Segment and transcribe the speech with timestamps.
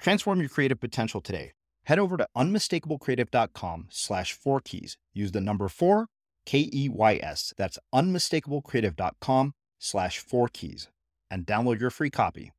[0.00, 1.52] Transform your creative potential today.
[1.84, 4.96] Head over to unmistakablecreative.com slash four keys.
[5.12, 6.06] Use the number four,
[6.46, 7.52] K E Y S.
[7.56, 10.88] That's unmistakablecreative.com slash four keys
[11.30, 12.52] and download your free copy.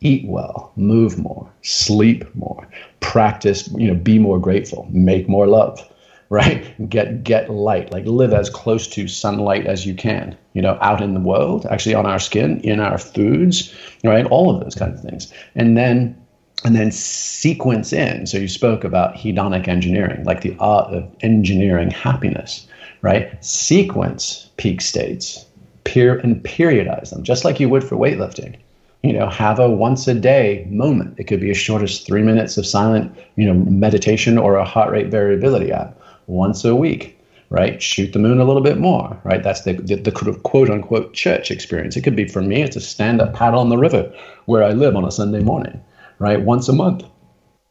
[0.00, 2.68] Eat well, move more, sleep more,
[3.00, 5.80] practice, you know, be more grateful, make more love,
[6.28, 6.88] right?
[6.88, 11.00] Get get light, like live as close to sunlight as you can, you know, out
[11.00, 13.74] in the world, actually on our skin, in our foods,
[14.04, 14.26] right?
[14.26, 15.32] All of those kinds of things.
[15.54, 16.20] And then
[16.64, 18.26] and then sequence in.
[18.26, 22.66] So you spoke about hedonic engineering, like the art of engineering happiness,
[23.02, 23.44] right?
[23.44, 25.44] Sequence peak states,
[25.84, 28.56] peer and periodize them, just like you would for weightlifting.
[29.02, 31.14] You know, have a once a day moment.
[31.18, 34.64] It could be as short as three minutes of silent, you know, meditation or a
[34.64, 35.96] heart rate variability app
[36.26, 37.16] once a week
[37.50, 37.80] right?
[37.80, 39.42] Shoot the moon a little bit more, right?
[39.42, 41.96] That's the, the, the quote unquote church experience.
[41.96, 44.12] It could be for me, it's a stand up paddle on the river
[44.46, 45.82] where I live on a Sunday morning,
[46.18, 46.40] right?
[46.40, 47.04] Once a month.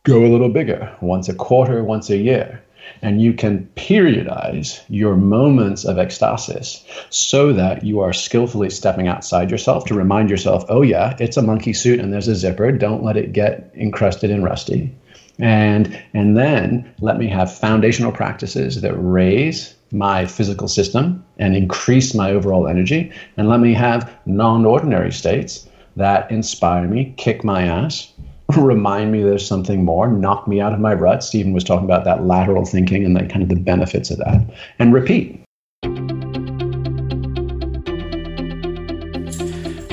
[0.03, 2.61] Go a little bigger, once a quarter, once a year.
[3.01, 9.49] And you can periodize your moments of ecstasis so that you are skillfully stepping outside
[9.49, 12.71] yourself to remind yourself, oh, yeah, it's a monkey suit and there's a zipper.
[12.71, 14.93] Don't let it get encrusted and rusty
[15.39, 22.13] and and then let me have foundational practices that raise my physical system and increase
[22.13, 23.11] my overall energy.
[23.37, 28.11] And let me have non-ordinary states that inspire me kick my ass
[28.57, 32.03] remind me there's something more knock me out of my rut stephen was talking about
[32.03, 34.41] that lateral thinking and the kind of the benefits of that.
[34.77, 35.44] And repeat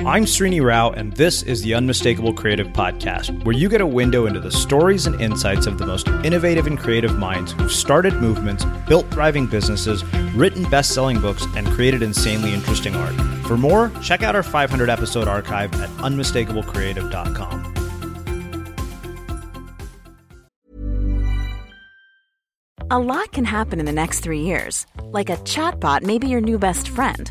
[0.05, 4.27] I'm Srini Rao, and this is the Unmistakable Creative Podcast, where you get a window
[4.27, 8.65] into the stories and insights of the most innovative and creative minds who've started movements,
[8.89, 10.03] built thriving businesses,
[10.35, 13.15] written best selling books, and created insanely interesting art.
[13.47, 17.75] For more, check out our 500 episode archive at unmistakablecreative.com.
[22.91, 24.85] A lot can happen in the next three years.
[25.13, 27.31] Like a chatbot may be your new best friend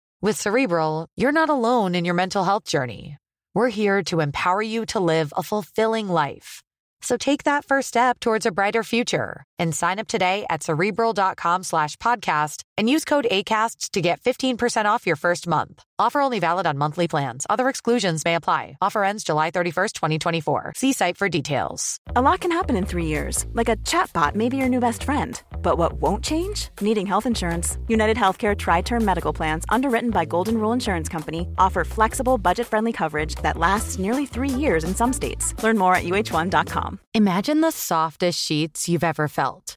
[0.23, 3.17] With Cerebral, you're not alone in your mental health journey.
[3.55, 6.61] We're here to empower you to live a fulfilling life.
[7.01, 11.63] So take that first step towards a brighter future and sign up today at cerebral.com
[11.63, 15.83] slash podcast and use code ACasts to get 15% off your first month.
[15.97, 17.47] Offer only valid on monthly plans.
[17.49, 18.77] Other exclusions may apply.
[18.79, 20.73] Offer ends July 31st, 2024.
[20.75, 21.97] See site for details.
[22.15, 25.03] A lot can happen in three years, like a chatbot may be your new best
[25.03, 25.41] friend.
[25.61, 26.69] But what won't change?
[26.81, 27.77] Needing health insurance.
[27.87, 32.67] United Healthcare Tri Term Medical Plans, underwritten by Golden Rule Insurance Company, offer flexible, budget
[32.67, 35.53] friendly coverage that lasts nearly three years in some states.
[35.63, 36.99] Learn more at uh1.com.
[37.13, 39.75] Imagine the softest sheets you've ever felt.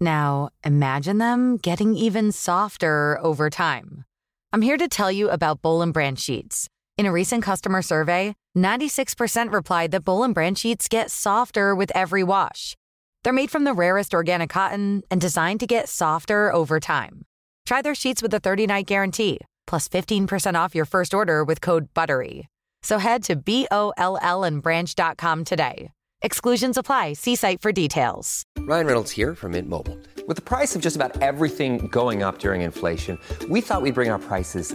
[0.00, 4.04] Now, imagine them getting even softer over time.
[4.52, 6.68] I'm here to tell you about Boll & Branch sheets.
[6.96, 11.90] In a recent customer survey, 96% replied that Boll & Branch sheets get softer with
[11.94, 12.76] every wash.
[13.24, 17.22] They're made from the rarest organic cotton and designed to get softer over time.
[17.66, 21.62] Try their sheets with a 30 night guarantee, plus 15% off your first order with
[21.62, 22.46] code BUTTERY.
[22.82, 25.90] So head to B O L L and branch.com today.
[26.20, 27.14] Exclusions apply.
[27.14, 28.42] See site for details.
[28.58, 29.98] Ryan Reynolds here from Mint Mobile.
[30.26, 33.18] With the price of just about everything going up during inflation,
[33.48, 34.74] we thought we'd bring our prices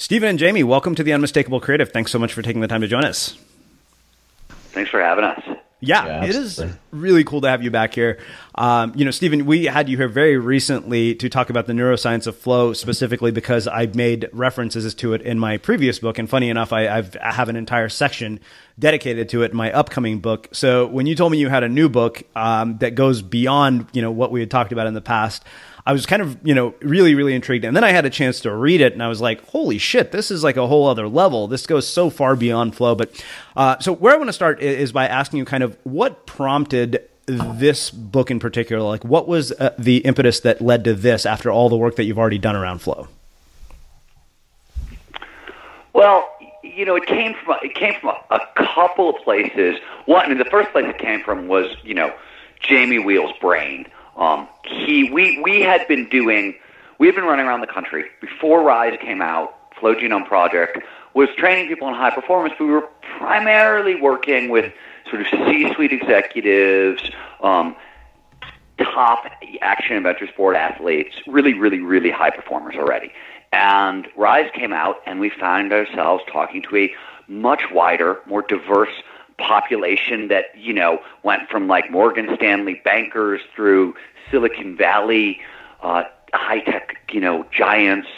[0.00, 1.92] Stephen and Jamie, welcome to the Unmistakable Creative.
[1.92, 3.36] Thanks so much for taking the time to join us.
[4.48, 5.42] Thanks for having us.
[5.80, 8.18] Yeah, Yeah, it is really cool to have you back here.
[8.54, 12.26] Um, you know, Stephen, we had you here very recently to talk about the neuroscience
[12.26, 16.18] of flow, specifically because I made references to it in my previous book.
[16.18, 18.40] And funny enough, I, I've, I have an entire section
[18.78, 20.48] dedicated to it in my upcoming book.
[20.52, 24.00] So when you told me you had a new book um, that goes beyond, you
[24.00, 25.44] know, what we had talked about in the past,
[25.90, 27.64] I was kind of, you know, really, really intrigued.
[27.64, 30.12] And then I had a chance to read it and I was like, holy shit,
[30.12, 31.48] this is like a whole other level.
[31.48, 32.94] This goes so far beyond flow.
[32.94, 33.24] But
[33.56, 37.08] uh, so where I want to start is by asking you kind of what prompted
[37.26, 38.80] this book in particular?
[38.84, 42.04] Like, what was uh, the impetus that led to this after all the work that
[42.04, 43.08] you've already done around flow?
[45.92, 46.32] Well,
[46.62, 49.80] you know, it came from it came from a, a couple of places.
[50.06, 52.14] One, I mean, the first place it came from was you know
[52.60, 53.86] Jamie Wheal's brain.
[54.20, 56.54] Um, he we we had been doing
[56.98, 59.56] we had been running around the country before Rise came out.
[59.80, 60.78] Flow Genome Project
[61.14, 62.54] was training people in high performance.
[62.60, 62.88] We were
[63.18, 64.72] primarily working with
[65.08, 67.10] sort of C-suite executives.
[67.42, 67.74] Um,
[68.78, 69.24] top
[69.60, 73.12] action adventure sport athletes, really, really, really high performers already.
[73.52, 76.94] And Rise came out, and we found ourselves talking to a
[77.28, 78.92] much wider, more diverse
[79.40, 83.94] population that, you know, went from like Morgan Stanley bankers through
[84.30, 85.40] Silicon Valley,
[85.82, 88.08] uh, high tech, you know, giants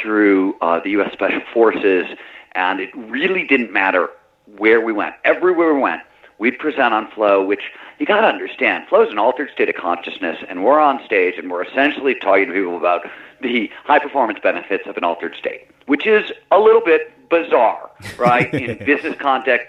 [0.00, 1.12] through uh, the U.S.
[1.12, 2.06] Special Forces.
[2.52, 4.08] And it really didn't matter
[4.56, 5.14] where we went.
[5.24, 6.02] Everywhere we went,
[6.38, 7.62] we'd present on flow, which
[7.98, 8.88] you got to understand.
[8.88, 12.46] Flow is an altered state of consciousness, and we're on stage and we're essentially talking
[12.46, 13.02] to people about
[13.40, 18.52] the high performance benefits of an altered state, which is a little bit bizarre, right?
[18.54, 19.68] In business context,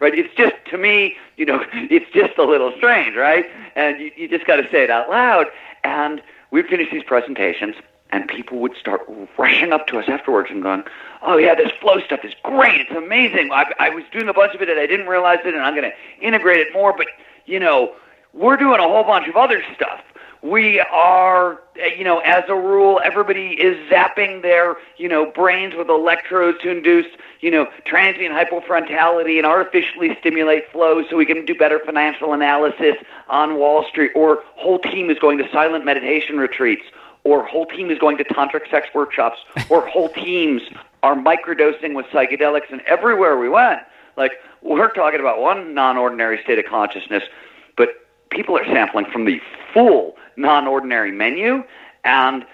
[0.00, 0.18] right?
[0.18, 3.46] It's just to me, you know, it's just a little strange, right?
[3.76, 5.46] And you, you just got to say it out loud.
[5.84, 7.76] And we'd finish these presentations,
[8.10, 9.02] and people would start
[9.38, 10.84] rushing up to us afterwards and going,
[11.22, 12.80] "Oh yeah, this flow stuff is great.
[12.80, 13.52] It's amazing.
[13.52, 15.74] I, I was doing a bunch of it and I didn't realize it, and I'm
[15.74, 16.94] going to integrate it more.
[16.96, 17.08] But
[17.46, 17.94] you know,
[18.32, 20.00] we're doing a whole bunch of other stuff.
[20.42, 25.74] We are, uh, you know, as a rule, everybody is zapping their, you know, brains
[25.76, 27.06] with electrodes to induce,
[27.40, 32.96] you know, transient hypofrontality and artificially stimulate flow so we can do better financial analysis
[33.28, 34.10] on Wall Street.
[34.16, 36.84] Or whole team is going to silent meditation retreats
[37.24, 39.38] or whole team is going to tantric sex workshops,
[39.70, 40.62] or whole teams
[41.02, 43.80] are microdosing with psychedelics, and everywhere we went,
[44.16, 47.22] like we're talking about one non-ordinary state of consciousness,
[47.76, 47.90] but
[48.32, 49.40] people are sampling from the
[49.72, 51.62] full non-ordinary menu,
[52.04, 52.44] and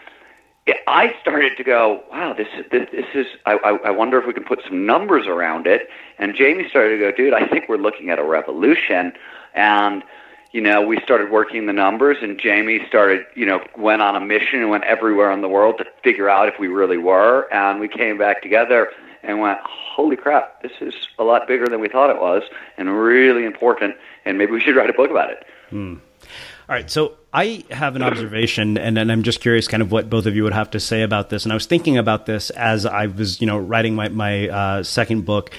[0.87, 3.27] I started to go, wow, this this, this is.
[3.47, 5.89] I I wonder if we can put some numbers around it.
[6.19, 9.13] And Jamie started to go, dude, I think we're looking at a revolution,
[9.55, 10.03] and
[10.53, 14.21] you know, we started working the numbers, and Jamie started, you know, went on a
[14.21, 17.53] mission and went everywhere in the world to figure out if we really were.
[17.53, 18.89] And we came back together
[19.23, 22.43] and went, holy crap, this is a lot bigger than we thought it was,
[22.79, 23.95] and really important.
[24.25, 25.45] And maybe we should write a book about it.
[26.69, 30.11] All right, so I have an observation, and, and I'm just curious, kind of what
[30.11, 31.45] both of you would have to say about this.
[31.45, 34.83] And I was thinking about this as I was, you know, writing my my uh,
[34.83, 35.51] second book,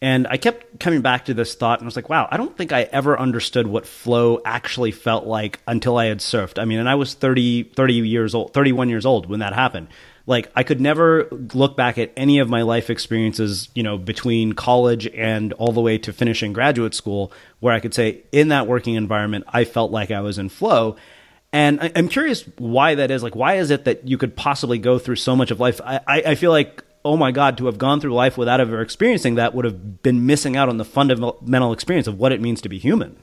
[0.00, 2.56] and I kept coming back to this thought, and I was like, wow, I don't
[2.56, 6.58] think I ever understood what flow actually felt like until I had surfed.
[6.58, 9.88] I mean, and I was 30, 30 years old, 31 years old when that happened
[10.26, 14.54] like I could never look back at any of my life experiences, you know, between
[14.54, 17.30] college and all the way to finishing graduate school,
[17.64, 20.96] where I could say in that working environment, I felt like I was in flow.
[21.50, 23.22] And I, am curious why that is.
[23.22, 25.80] Like, why is it that you could possibly go through so much of life?
[25.82, 29.36] I, I feel like, oh my God, to have gone through life without ever experiencing
[29.36, 32.68] that would have been missing out on the fundamental experience of what it means to
[32.68, 33.16] be human.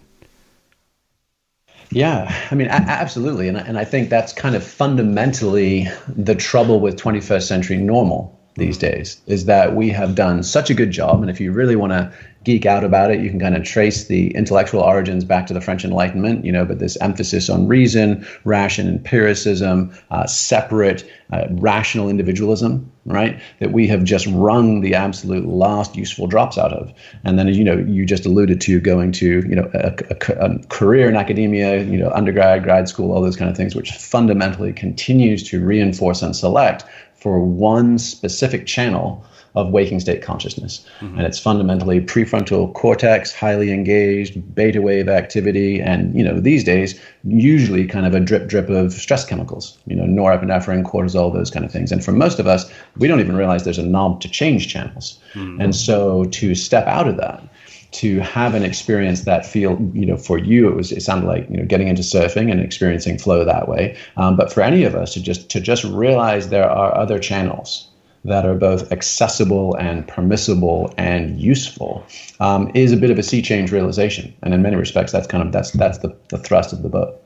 [1.91, 3.47] Yeah, I mean, a- absolutely.
[3.47, 8.79] And, and I think that's kind of fundamentally the trouble with 21st century normal these
[8.79, 8.95] mm-hmm.
[8.97, 11.21] days is that we have done such a good job.
[11.21, 12.11] And if you really want to
[12.43, 15.61] geek out about it, you can kind of trace the intellectual origins back to the
[15.61, 22.09] French Enlightenment, you know, but this emphasis on reason, ration empiricism, uh, separate, uh, rational
[22.09, 23.39] individualism, right?
[23.59, 26.91] That we have just wrung the absolute last useful drops out of.
[27.23, 30.59] And then, you know, you just alluded to going to, you know, a, a, a
[30.67, 34.73] career in academia, you know, undergrad, grad school, all those kind of things, which fundamentally
[34.73, 39.23] continues to reinforce and select for one specific channel
[39.55, 40.85] of waking state consciousness.
[40.99, 41.17] Mm-hmm.
[41.17, 46.99] And it's fundamentally prefrontal cortex, highly engaged, beta wave activity, and you know, these days,
[47.23, 51.65] usually kind of a drip drip of stress chemicals, you know, norepinephrine, cortisol, those kind
[51.65, 51.91] of things.
[51.91, 55.19] And for most of us, we don't even realize there's a knob to change channels.
[55.33, 55.61] Mm-hmm.
[55.61, 57.43] And so to step out of that,
[57.91, 61.49] to have an experience that feel you know for you it was it sounded like
[61.49, 64.95] you know getting into surfing and experiencing flow that way um, but for any of
[64.95, 67.89] us to just to just realize there are other channels
[68.23, 72.05] that are both accessible and permissible and useful
[72.39, 74.33] um, is a bit of a sea change realization.
[74.43, 77.21] And in many respects, that's kind of that's that's the, the thrust of the book.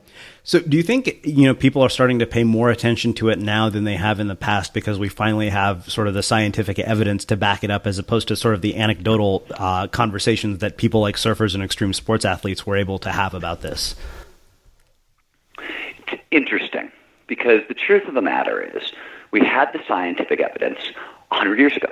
[0.48, 3.40] So, do you think you know people are starting to pay more attention to it
[3.40, 6.78] now than they have in the past because we finally have sort of the scientific
[6.78, 10.78] evidence to back it up, as opposed to sort of the anecdotal uh, conversations that
[10.78, 13.96] people like surfers and extreme sports athletes were able to have about this?
[15.58, 16.92] It's interesting
[17.26, 18.92] because the truth of the matter is
[19.36, 20.80] we had the scientific evidence
[21.28, 21.92] 100 years ago.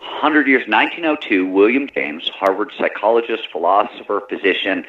[0.00, 4.84] 100 years, 1902, William James, Harvard psychologist, philosopher, physician,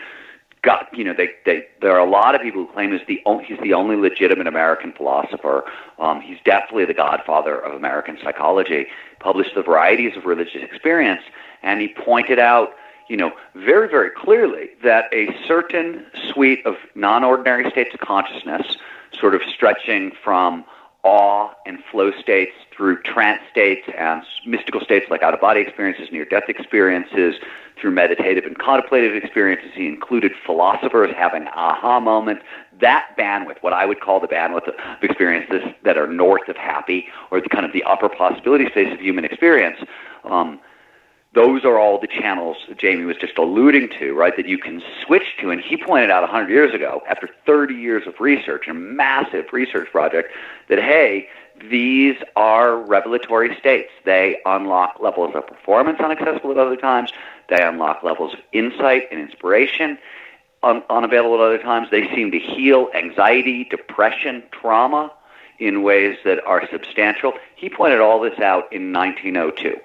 [0.62, 3.21] got, you know, they, they, there are a lot of people who claim he's the,
[3.25, 5.63] only, he's the only legitimate American philosopher.
[6.00, 8.88] Um, he's definitely the godfather of American psychology,
[9.21, 11.21] published the varieties of religious experience,
[11.63, 12.74] and he pointed out,
[13.07, 18.75] you know, very, very clearly that a certain suite of non ordinary states of consciousness,
[19.17, 20.65] sort of stretching from
[21.03, 26.10] awe and flow states through trance states and mystical states like out of body experiences,
[26.12, 27.36] near death experiences,
[27.79, 29.72] through meditative and contemplative experiences.
[29.74, 32.44] He included philosophers having aha moments.
[32.82, 37.08] That bandwidth, what I would call the bandwidth of experiences that are north of happy,
[37.32, 39.77] or the kind of the upper possibility space of human experience,
[40.25, 40.60] um,
[41.33, 45.36] those are all the channels Jamie was just alluding to, right, that you can switch
[45.39, 45.51] to.
[45.51, 49.91] And he pointed out 100 years ago, after 30 years of research, a massive research
[49.91, 50.33] project,
[50.69, 51.27] that, hey,
[51.69, 53.91] these are revelatory states.
[54.05, 57.12] They unlock levels of performance unaccessible at other times.
[57.50, 60.00] They unlock levels of insight and inspiration
[60.63, 61.89] un- unavailable at other times.
[61.91, 65.12] They seem to heal anxiety, depression, trauma
[65.59, 67.33] in ways that are substantial.
[67.55, 69.79] He pointed all this out in 1902.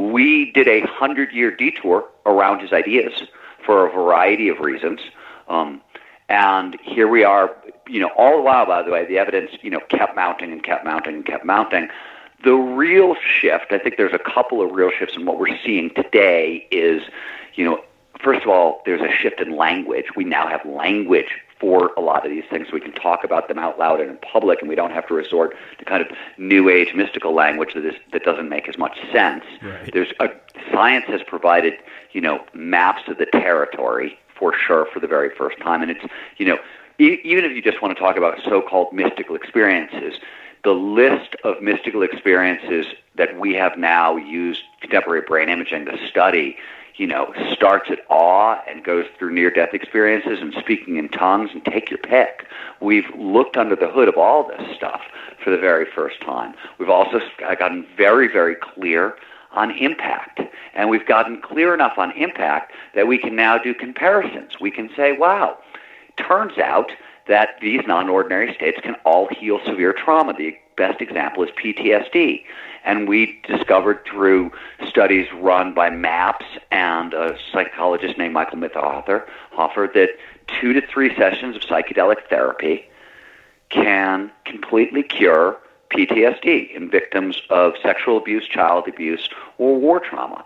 [0.00, 3.24] We did a hundred year detour around his ideas
[3.64, 5.00] for a variety of reasons.
[5.48, 5.80] Um,
[6.28, 7.54] and here we are,
[7.88, 10.62] you know, all the while, by the way, the evidence, you know, kept mounting and
[10.62, 11.88] kept mounting and kept mounting.
[12.44, 15.90] The real shift, I think there's a couple of real shifts in what we're seeing
[15.94, 17.02] today is,
[17.54, 17.82] you know,
[18.22, 20.06] first of all, there's a shift in language.
[20.16, 22.72] We now have language for a lot of these things.
[22.72, 25.14] We can talk about them out loud and in public, and we don't have to
[25.14, 28.98] resort to kind of new age mystical language that is that doesn't make as much
[29.12, 29.44] sense.
[29.62, 29.90] Right.
[29.92, 30.30] There's a,
[30.72, 31.74] science has provided
[32.12, 36.04] you know maps of the territory for sure for the very first time, and it's
[36.38, 36.58] you know
[36.98, 40.14] e- even if you just want to talk about so-called mystical experiences.
[40.62, 46.58] The list of mystical experiences that we have now used contemporary brain imaging to study
[47.00, 51.48] you know, starts at awe and goes through near death experiences and speaking in tongues
[51.54, 52.44] and take your pick.
[52.82, 55.00] We've looked under the hood of all this stuff
[55.42, 56.52] for the very first time.
[56.76, 59.16] We've also uh, gotten very, very clear
[59.52, 60.42] on impact.
[60.74, 64.60] And we've gotten clear enough on impact that we can now do comparisons.
[64.60, 65.56] We can say, wow,
[66.18, 66.92] turns out
[67.28, 70.34] that these non ordinary states can all heal severe trauma.
[70.34, 72.44] The best example is PTSD.
[72.84, 74.52] And we discovered through
[74.86, 79.24] studies run by MAPS and a psychologist named Michael Mithoefer
[79.92, 80.08] that
[80.60, 82.86] two to three sessions of psychedelic therapy
[83.68, 85.58] can completely cure
[85.90, 90.44] PTSD in victims of sexual abuse, child abuse, or war trauma.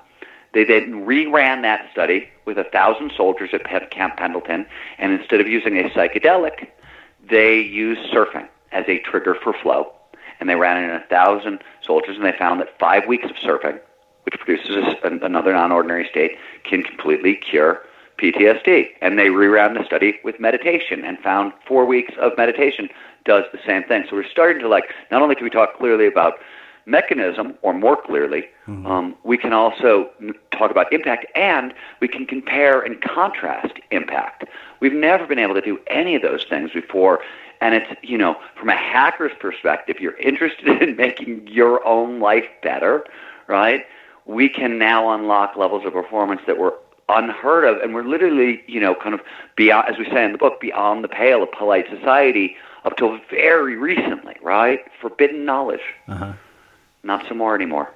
[0.53, 4.67] They then reran that study with a thousand soldiers at Camp Pendleton,
[4.99, 6.69] and instead of using a psychedelic,
[7.29, 9.93] they used surfing as a trigger for flow.
[10.41, 13.37] And they ran it in a thousand soldiers, and they found that five weeks of
[13.37, 13.81] surfing,
[14.25, 17.83] which produces another non-ordinary state, can completely cure
[18.19, 18.89] PTSD.
[19.01, 22.89] And they reran the study with meditation and found four weeks of meditation
[23.25, 24.05] does the same thing.
[24.09, 26.39] So we're starting to like, not only can we talk clearly about
[26.87, 28.87] mechanism, or more clearly, mm-hmm.
[28.87, 30.11] um, we can also
[30.51, 34.45] talk about impact and we can compare and contrast impact.
[34.81, 37.21] We've never been able to do any of those things before.
[37.65, 42.45] And it's, you know, from a hacker's perspective, you're interested in making your own life
[42.63, 43.05] better,
[43.47, 43.87] right?
[44.27, 46.75] We can now unlock levels of performance that were
[47.09, 47.79] unheard of.
[47.79, 49.21] And we're literally, you know, kind of
[49.57, 53.19] beyond, as we say in the book, beyond the pale of polite society up till
[53.31, 54.81] very recently, right?
[55.01, 55.81] Forbidden knowledge.
[56.07, 56.35] Uh-huh
[57.05, 57.91] not so more anymore.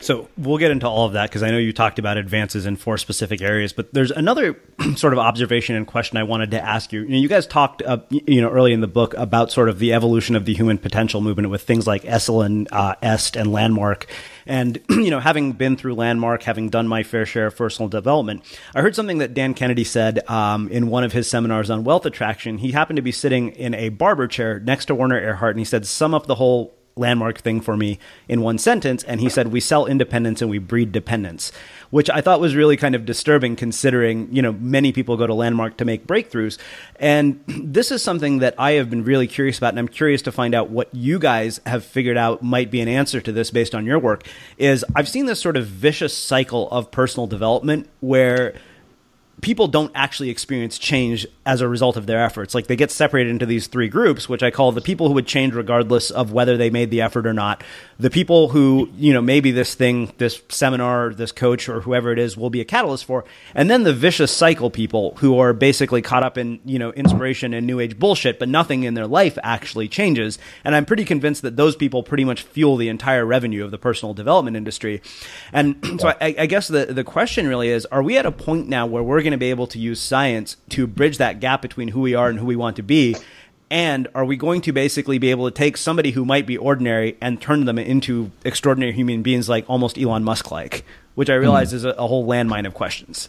[0.00, 2.76] So we'll get into all of that because I know you talked about advances in
[2.76, 4.60] four specific areas, but there's another
[4.96, 7.02] sort of observation and question I wanted to ask you.
[7.02, 9.80] You, know, you guys talked, uh, you know, early in the book about sort of
[9.80, 14.06] the evolution of the human potential movement with things like Esalen, uh, Est, and Landmark.
[14.46, 18.44] And you know, having been through Landmark, having done my fair share of personal development,
[18.76, 22.06] I heard something that Dan Kennedy said um, in one of his seminars on wealth
[22.06, 22.58] attraction.
[22.58, 25.64] He happened to be sitting in a barber chair next to Werner Erhard, and he
[25.64, 29.02] said, "Sum up the whole landmark thing for me in one sentence.
[29.04, 31.52] And he said, We sell independence and we breed dependence,
[31.90, 35.34] which I thought was really kind of disturbing considering, you know, many people go to
[35.34, 36.58] landmark to make breakthroughs.
[36.96, 39.70] And this is something that I have been really curious about.
[39.70, 42.88] And I'm curious to find out what you guys have figured out might be an
[42.88, 44.26] answer to this based on your work.
[44.58, 48.54] Is I've seen this sort of vicious cycle of personal development where
[49.40, 52.54] people don't actually experience change as a result of their efforts.
[52.54, 55.26] Like they get separated into these three groups, which I call the people who would
[55.26, 57.62] change regardless of whether they made the effort or not.
[57.98, 62.18] The people who, you know, maybe this thing, this seminar, this coach or whoever it
[62.18, 63.24] is will be a catalyst for.
[63.54, 67.54] And then the vicious cycle people who are basically caught up in, you know, inspiration
[67.54, 70.38] and new age bullshit, but nothing in their life actually changes.
[70.64, 73.78] And I'm pretty convinced that those people pretty much fuel the entire revenue of the
[73.78, 75.00] personal development industry.
[75.52, 78.68] And so I, I guess the, the question really is, are we at a point
[78.68, 81.88] now where we're going to be able to use science to bridge that gap between
[81.88, 83.14] who we are and who we want to be?
[83.70, 87.18] And are we going to basically be able to take somebody who might be ordinary
[87.20, 90.86] and turn them into extraordinary human beings like almost Elon Musk like?
[91.14, 91.74] Which I realize mm.
[91.74, 93.28] is a, a, whole landmine of questions.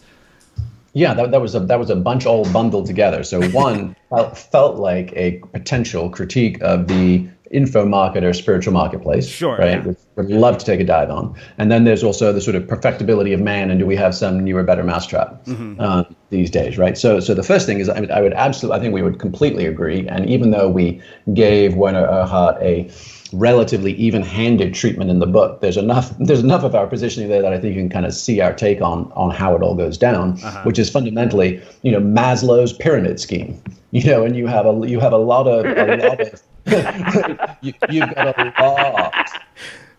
[0.94, 3.22] Yeah, that, that was a that was a bunch all bundled together.
[3.22, 9.28] So one felt, felt like a potential critique of the info market or spiritual marketplace.
[9.28, 9.56] Sure.
[9.56, 9.70] Right.
[9.70, 9.84] Yeah.
[9.84, 11.34] Which would love to take a dive on.
[11.58, 14.44] And then there's also the sort of perfectibility of man, and do we have some
[14.44, 15.80] newer, better mousetrap mm-hmm.
[15.80, 16.96] uh, these days, right?
[16.96, 19.66] So, so the first thing is, I, I would absolutely, I think we would completely
[19.66, 20.06] agree.
[20.08, 21.02] And even though we
[21.34, 22.90] gave Werner Erhard a
[23.32, 25.60] relatively even-handed treatment in the book.
[25.60, 28.14] There's enough there's enough of our positioning there that I think you can kind of
[28.14, 30.62] see our take on on how it all goes down, uh-huh.
[30.64, 33.62] which is fundamentally, you know, Maslow's pyramid scheme.
[33.92, 36.42] You know, and you have a you have a lot of a lot of
[37.62, 39.14] you, have got a lot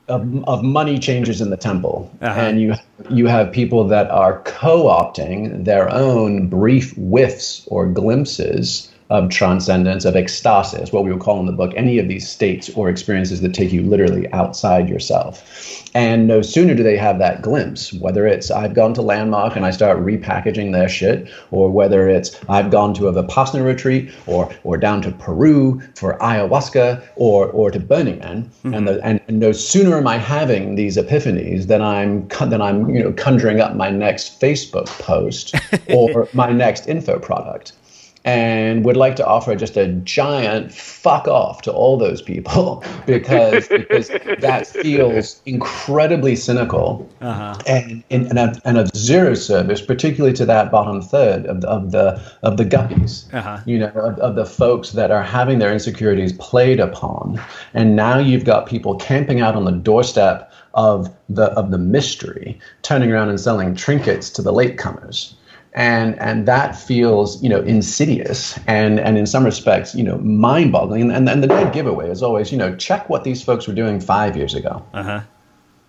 [0.08, 2.40] of, of, money changers in the temple, uh-huh.
[2.40, 2.74] and you
[3.10, 10.16] you have people that are co-opting their own brief whiffs or glimpses of transcendence, of
[10.16, 13.54] ecstasis, what we would call in the book, any of these states or experiences that
[13.54, 15.44] take you literally outside yourself.
[15.94, 19.66] And no sooner do they have that glimpse, whether it's I've gone to Landmark and
[19.66, 24.50] I start repackaging their shit, or whether it's I've gone to a Vipassana retreat, or
[24.64, 28.74] or down to Peru for ayahuasca, or or to Burning Man, mm-hmm.
[28.74, 32.90] and, the, and, and no sooner am I having these epiphanies than I'm than I'm
[32.90, 35.54] you know conjuring up my next Facebook post
[35.90, 37.74] or my next info product
[38.24, 43.68] and would like to offer just a giant fuck off to all those people because
[43.68, 47.58] because that feels incredibly cynical uh-huh.
[47.66, 51.92] and, and, and, and of zero service, particularly to that bottom third of the of
[51.92, 53.60] the, of the guppies, uh-huh.
[53.66, 57.42] you know, of, of the folks that are having their insecurities played upon,
[57.74, 62.60] and now you've got people camping out on the doorstep of the of the mystery,
[62.84, 65.34] turning around and selling trinkets to the latecomers
[65.74, 71.04] and and that feels you know insidious and and in some respects you know mind-boggling
[71.04, 73.74] and, and, and the dead giveaway is always you know check what these folks were
[73.74, 75.22] doing five years ago uh-huh.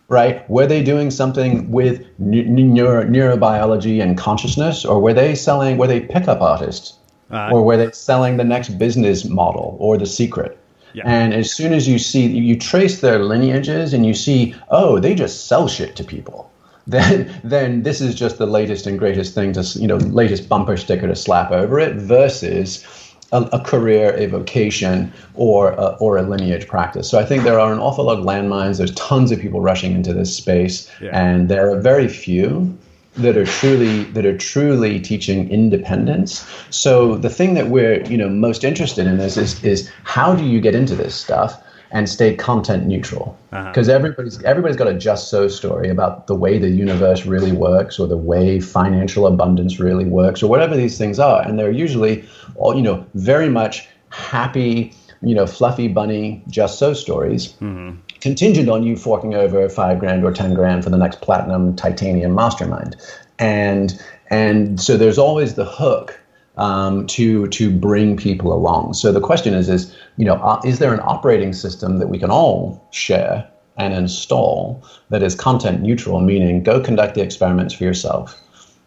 [0.08, 5.88] right were they doing something with neuro, neurobiology and consciousness or were they selling were
[5.88, 6.98] they pickup artists
[7.30, 7.52] uh-huh.
[7.52, 10.58] or were they selling the next business model or the secret
[10.94, 11.04] Yeah.
[11.06, 15.14] And as soon as you see, you trace their lineages and you see, oh, they
[15.14, 16.51] just sell shit to people.
[16.86, 20.76] Then, then this is just the latest and greatest thing to, you know, latest bumper
[20.76, 22.84] sticker to slap over it versus
[23.32, 27.10] a, a career, a vocation, or a, or a lineage practice.
[27.10, 28.78] So I think there are an awful lot of landmines.
[28.78, 31.10] There's tons of people rushing into this space, yeah.
[31.12, 32.76] and there are very few
[33.14, 36.46] that are truly that are truly teaching independence.
[36.70, 40.44] So the thing that we're you know most interested in is is, is how do
[40.44, 43.38] you get into this stuff and stay content neutral.
[43.50, 43.96] Because uh-huh.
[43.96, 48.08] everybody's everybody's got a just so story about the way the universe really works or
[48.08, 51.42] the way financial abundance really works or whatever these things are.
[51.42, 52.24] And they're usually
[52.56, 57.96] all you know very much happy you know fluffy bunny just so stories mm-hmm.
[58.20, 62.34] contingent on you forking over five grand or ten grand for the next platinum titanium
[62.34, 62.96] mastermind.
[63.38, 66.18] And and so there's always the hook
[66.56, 70.78] um, to to bring people along so the question is is you know uh, is
[70.78, 76.20] there an operating system that we can all share and install that is content neutral
[76.20, 78.38] meaning go conduct the experiments for yourself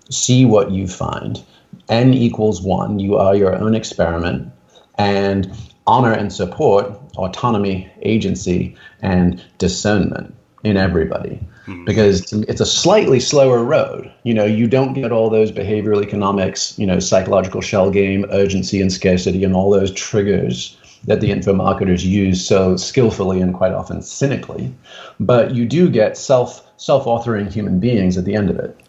[0.09, 1.43] see what you find
[1.89, 4.51] n equals one you are your own experiment
[4.97, 5.51] and
[5.87, 11.39] honor and support autonomy, agency, and discernment in everybody.
[11.65, 11.83] Hmm.
[11.83, 14.11] Because it's a slightly slower road.
[14.23, 18.81] You know, you don't get all those behavioral economics, you know, psychological shell game, urgency
[18.81, 23.73] and scarcity, and all those triggers that the info marketers use so skillfully and quite
[23.73, 24.73] often cynically.
[25.19, 28.79] But you do get self self authoring human beings at the end of it.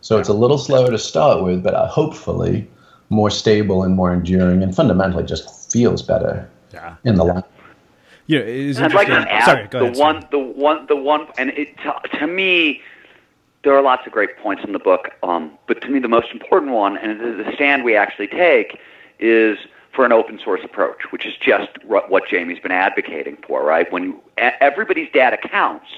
[0.00, 2.68] So it's a little slower to start with, but uh, hopefully
[3.10, 6.96] more stable and more enduring, and fundamentally just feels better yeah.
[7.04, 7.42] in the long
[8.28, 11.48] yeah, it I'd like to add Sorry, the ahead, one, the one, the one, and
[11.50, 12.82] it, to, to, me,
[13.64, 15.12] there are lots of great points in the book.
[15.22, 18.78] Um, but to me, the most important one, and the stand we actually take,
[19.18, 19.58] is
[19.94, 23.64] for an open source approach, which is just what Jamie's been advocating for.
[23.64, 23.90] Right?
[23.90, 25.88] When you, everybody's data counts,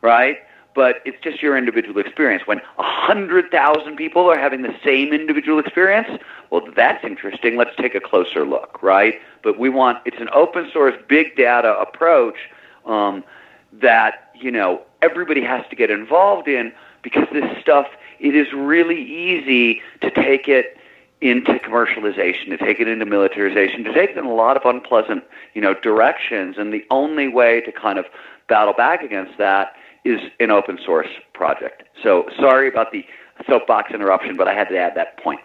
[0.00, 0.38] right?
[0.76, 2.46] But it's just your individual experience.
[2.46, 7.56] When 100,000 people are having the same individual experience, well, that's interesting.
[7.56, 9.14] Let's take a closer look, right?
[9.42, 12.36] But we want, it's an open source, big data approach
[12.84, 13.24] um,
[13.72, 17.86] that, you know, everybody has to get involved in because this stuff,
[18.20, 20.76] it is really easy to take it
[21.22, 25.24] into commercialization, to take it into militarization, to take it in a lot of unpleasant,
[25.54, 26.56] you know, directions.
[26.58, 28.04] And the only way to kind of
[28.48, 29.74] battle back against that
[30.06, 31.82] is an open source project.
[32.02, 33.04] So sorry about the
[33.46, 35.40] soapbox interruption, but I had to add that point.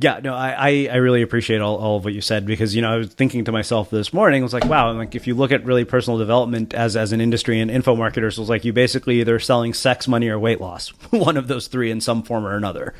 [0.00, 2.92] Yeah, no, I, I really appreciate all, all of what you said because, you know,
[2.92, 5.50] I was thinking to myself this morning, I was like, wow, like if you look
[5.50, 8.72] at really personal development as, as an industry and info marketers, it was like you
[8.72, 12.46] basically either selling sex, money, or weight loss, one of those three in some form
[12.46, 12.94] or another.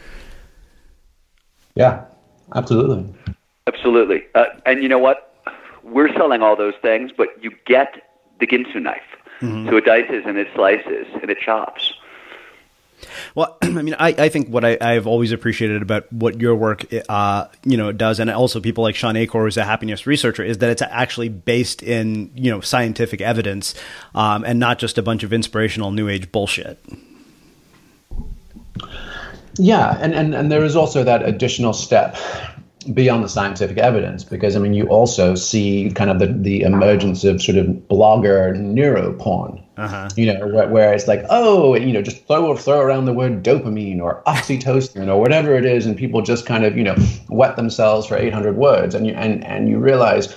[1.76, 2.04] Yeah,
[2.56, 3.14] absolutely.
[3.68, 4.24] Absolutely.
[4.34, 5.36] Uh, and you know what?
[5.84, 7.94] We're selling all those things, but you get
[8.40, 9.02] the Ginsu knife.
[9.40, 9.68] Mm-hmm.
[9.68, 11.92] So it dices and it slices and it chops.
[13.34, 16.84] Well, I mean, I, I think what I, have always appreciated about what your work,
[17.08, 20.58] uh, you know, does, and also people like Shawn Achor, who's a happiness researcher, is
[20.58, 23.74] that it's actually based in, you know, scientific evidence,
[24.14, 26.78] um, and not just a bunch of inspirational new age bullshit.
[29.56, 32.16] Yeah, and, and, and there is also that additional step
[32.94, 37.24] beyond the scientific evidence because I mean you also see kind of the, the emergence
[37.24, 39.62] of sort of blogger neuro porn.
[39.76, 40.08] Uh-huh.
[40.16, 43.44] You know, where, where, it's like, oh, you know, just throw throw around the word
[43.44, 46.96] dopamine or oxytocin or whatever it is, and people just kind of you know
[47.28, 50.34] wet themselves for 800 words, and you and and you realize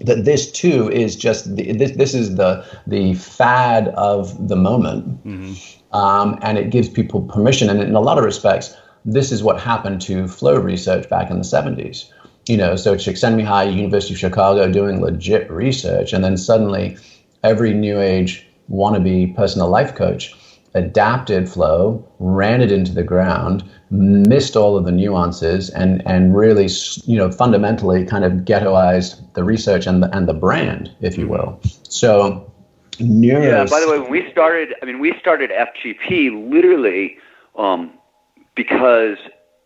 [0.00, 5.24] that this too is just the, this this is the the fad of the moment,
[5.24, 5.96] mm-hmm.
[5.96, 9.60] um, and it gives people permission, and in a lot of respects this is what
[9.60, 12.10] happened to flow research back in the 70s.
[12.48, 16.96] You know, so Csikszentmihalyi, University of Chicago, doing legit research, and then suddenly
[17.42, 20.34] every new age wannabe personal life coach
[20.74, 26.68] adapted flow, ran it into the ground, missed all of the nuances, and and really,
[27.04, 31.26] you know, fundamentally kind of ghettoized the research and the and the brand, if you
[31.26, 31.58] will.
[31.88, 32.52] So,
[33.00, 33.64] neuro- yeah.
[33.64, 37.18] By the way, when we started, I mean, we started FGP literally.
[37.56, 37.92] Um,
[38.56, 39.18] because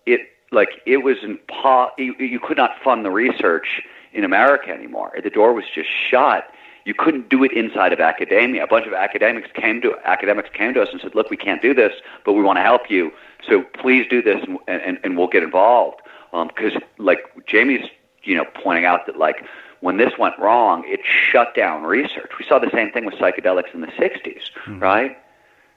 [0.04, 0.20] it
[0.52, 3.80] like it was impo- you, you could not fund the research
[4.12, 5.12] in America anymore.
[5.22, 6.52] The door was just shut.
[6.84, 8.64] You couldn't do it inside of academia.
[8.64, 11.62] A bunch of academics came to academics came to us and said, "Look, we can't
[11.62, 11.92] do this,
[12.24, 13.12] but we want to help you.
[13.48, 16.00] So please do this, and and, and we'll get involved."
[16.32, 17.88] Because um, like Jamie's,
[18.22, 19.44] you know, pointing out that like
[19.80, 22.32] when this went wrong, it shut down research.
[22.38, 24.78] We saw the same thing with psychedelics in the '60s, mm-hmm.
[24.80, 25.16] right?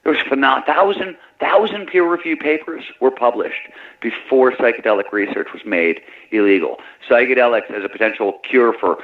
[0.04, 3.68] There was phenomenal thousand thousand peer reviewed papers were published
[4.00, 6.78] before psychedelic research was made illegal.
[7.08, 9.02] Psychedelics as a potential cure for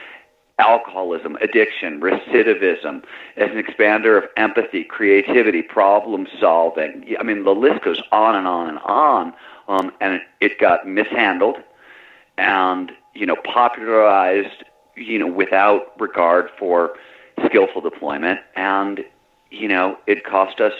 [0.58, 3.02] alcoholism, addiction, recidivism,
[3.36, 7.16] as an expander of empathy, creativity, problem solving.
[7.18, 9.32] I mean, the list goes on and on and on.
[9.68, 11.56] Um, and it, it got mishandled
[12.36, 14.64] and, you know, popularized,
[14.96, 16.94] you know, without regard for
[17.46, 18.40] skillful deployment.
[18.56, 19.04] And,
[19.50, 20.72] you know, it cost us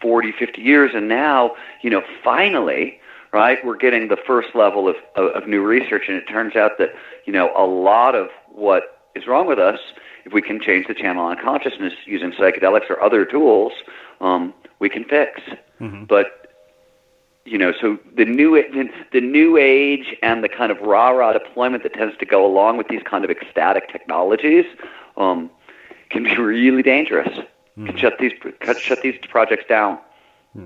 [0.00, 0.92] 40, 50 years.
[0.94, 3.00] And now, you know, finally,
[3.32, 6.04] right, we're getting the first level of, of, of new research.
[6.08, 9.80] And it turns out that, you know, a lot of what is wrong with us,
[10.24, 13.72] if we can change the channel on consciousness using psychedelics or other tools,
[14.20, 15.40] um, we can fix.
[15.80, 16.04] Mm-hmm.
[16.04, 16.46] But
[17.46, 18.60] you know, so the new
[19.12, 22.76] the new age and the kind of rah rah deployment that tends to go along
[22.76, 24.64] with these kind of ecstatic technologies
[25.16, 25.48] um,
[26.10, 27.38] can be really dangerous.
[27.78, 27.86] Mm.
[27.86, 28.32] Can shut these
[28.78, 29.98] shut these projects down.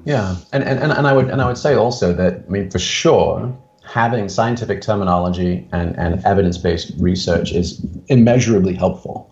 [0.05, 2.79] Yeah, and, and and I would and I would say also that I mean for
[2.79, 9.29] sure having scientific terminology and, and evidence based research is immeasurably helpful,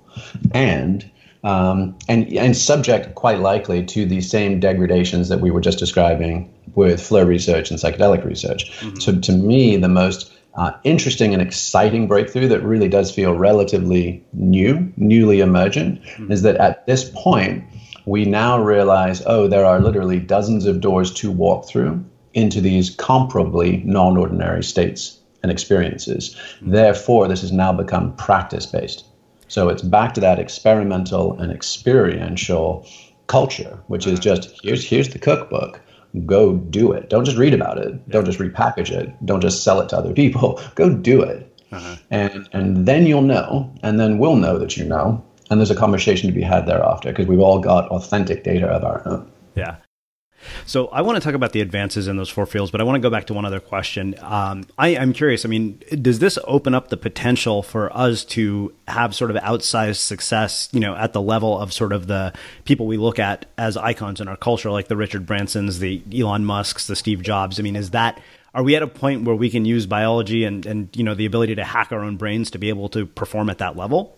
[0.53, 1.09] and
[1.45, 6.53] um, and and subject quite likely to the same degradations that we were just describing
[6.75, 8.71] with flow research and psychedelic research.
[8.81, 8.97] Mm-hmm.
[8.97, 14.25] So to me, the most uh, interesting and exciting breakthrough that really does feel relatively
[14.33, 16.33] new, newly emergent, mm-hmm.
[16.33, 17.63] is that at this point,
[18.07, 22.95] we now realize, oh, there are literally dozens of doors to walk through into these
[22.97, 26.35] comparably non ordinary states and experiences.
[26.35, 26.73] Mm-hmm.
[26.73, 29.05] Therefore, this has now become practice based.
[29.47, 32.85] So it's back to that experimental and experiential
[33.29, 35.81] culture, which is just here's here's the cookbook.
[36.27, 37.11] Go do it.
[37.11, 38.09] Don't just read about it.
[38.09, 39.15] Don't just repackage it.
[39.25, 40.61] Don't just sell it to other people.
[40.75, 41.45] Go do it.
[41.71, 41.97] Uh-huh.
[42.11, 45.23] And and then you'll know, and then we'll know that you know.
[45.51, 48.85] And there's a conversation to be had thereafter because we've all got authentic data of
[48.85, 49.31] our own.
[49.55, 49.77] Yeah.
[50.67, 52.97] So I want to talk about the advances in those four fields, but I want
[52.97, 54.15] to go back to one other question.
[54.21, 55.45] Um, I, am curious.
[55.45, 59.97] I mean, does this open up the potential for us to have sort of outsized
[59.97, 62.33] success, you know, at the level of sort of the
[62.65, 66.45] people we look at as icons in our culture, like the Richard Bransons, the Elon
[66.45, 67.59] Musk's, the Steve Jobs?
[67.59, 68.21] I mean, is that
[68.55, 71.27] are we at a point where we can use biology and and you know the
[71.27, 74.17] ability to hack our own brains to be able to perform at that level?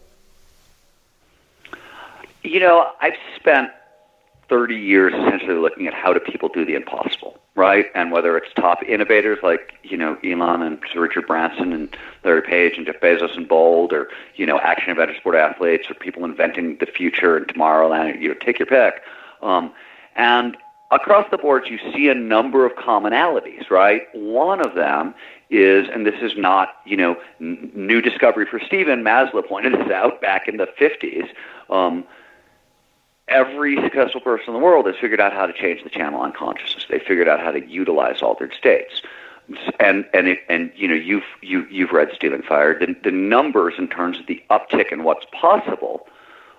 [2.43, 3.71] You know, I've spent
[4.51, 7.87] 30 years essentially looking at how do people do the impossible, right?
[7.95, 12.77] And whether it's top innovators like, you know, Elon and Richard Branson and Larry Page
[12.77, 16.79] and Jeff Bezos and Bold or, you know, action adventure sport athletes or people inventing
[16.79, 19.03] the future and tomorrow, and, you know, take your pick.
[19.41, 19.73] Um,
[20.17, 20.57] and
[20.91, 24.03] across the board, you see a number of commonalities, right?
[24.13, 25.15] One of them
[25.49, 29.91] is, and this is not, you know, n- new discovery for Stephen, Maslow pointed this
[29.93, 31.29] out back in the 50s,
[31.73, 32.05] um,
[33.31, 36.33] every successful person in the world has figured out how to change the channel on
[36.33, 36.85] consciousness.
[36.91, 39.03] They figured out how to utilize altered states.
[39.81, 42.79] And and it, and you know you've you you've read Stealing Fire.
[42.79, 46.07] The, the numbers in terms of the uptick in what's possible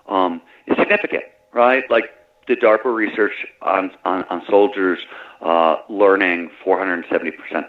[0.10, 1.90] um, is significant, right?
[1.90, 2.10] Like
[2.48, 5.00] the DARPA research on on, on soldiers
[5.42, 7.68] uh, learning 470 percent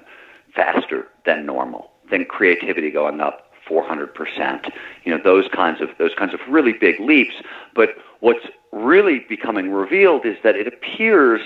[0.56, 4.66] faster than normal, then creativity going up 400 percent.
[5.04, 7.34] You know those kinds of those kinds of really big leaps.
[7.76, 11.40] But what's really becoming revealed is that it appears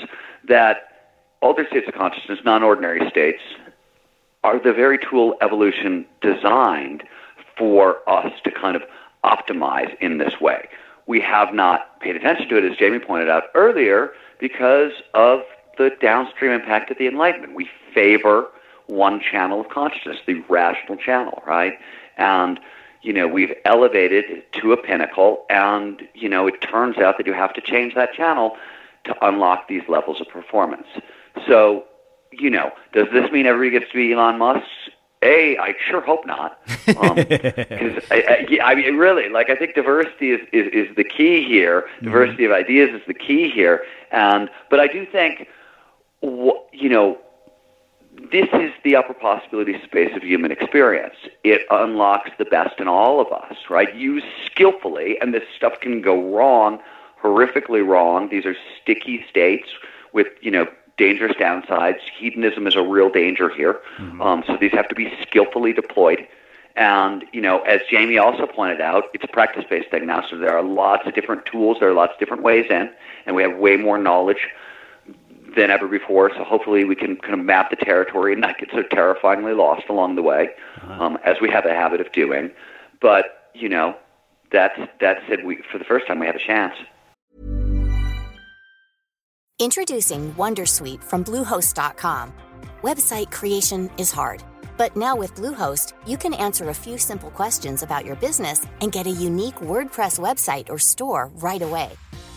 [0.49, 0.89] that
[1.41, 3.43] altered states of consciousness, non-ordinary states,
[4.45, 7.03] are the very tool evolution designed
[7.59, 8.83] for us to kind of
[9.25, 10.69] optimize in this way.
[11.07, 15.41] We have not paid attention to it, as Jamie pointed out earlier, because of
[15.79, 17.55] the downstream impact of the Enlightenment.
[17.55, 18.49] We favor
[18.87, 21.75] one channel of consciousness, the rational channel, right?
[22.17, 22.61] And
[23.07, 27.33] you know, we've elevated to a pinnacle, and you know, it turns out that you
[27.33, 28.57] have to change that channel
[29.05, 30.89] to unlock these levels of performance.
[31.47, 31.85] So,
[32.33, 34.67] you know, does this mean everybody gets to be Elon Musk?
[35.23, 36.59] A, I sure hope not.
[36.89, 37.17] Um,
[38.11, 41.83] I, I, I mean, really, like I think diversity is, is, is the key here.
[41.83, 42.07] Mm-hmm.
[42.07, 43.85] Diversity of ideas is the key here.
[44.11, 45.47] And but I do think,
[46.23, 47.19] you know,
[48.31, 51.15] this is the upper possibility space of human experience.
[51.45, 53.95] It unlocks the best in all of us, right?
[53.95, 56.81] Used skillfully, and this stuff can go wrong,
[57.23, 58.29] horrifically wrong.
[58.29, 59.69] These are sticky states
[60.13, 61.99] with, you know, dangerous downsides.
[62.19, 63.81] Hedonism is a real danger here.
[63.99, 64.23] Mm-hmm.
[64.23, 66.27] Um, so these have to be skillfully deployed.
[66.75, 70.23] And, you know, as Jamie also pointed out, it's a practice based thing now.
[70.29, 72.91] So there are lots of different tools, there are lots of different ways in,
[73.25, 74.49] and we have way more knowledge
[75.57, 76.31] than ever before.
[76.37, 79.85] So hopefully we can kind of map the territory and not get so terrifyingly lost
[79.89, 80.51] along the way,
[80.83, 81.05] uh-huh.
[81.05, 82.51] um, as we have a habit of doing.
[83.01, 83.97] But you know,
[84.53, 86.75] that's that said, we for the first time we have a chance.
[89.59, 92.33] Introducing WonderSuite from Bluehost.com.
[92.83, 94.43] Website creation is hard.
[94.77, 98.93] But now with Bluehost, you can answer a few simple questions about your business and
[98.93, 101.91] get a unique WordPress website or store right away.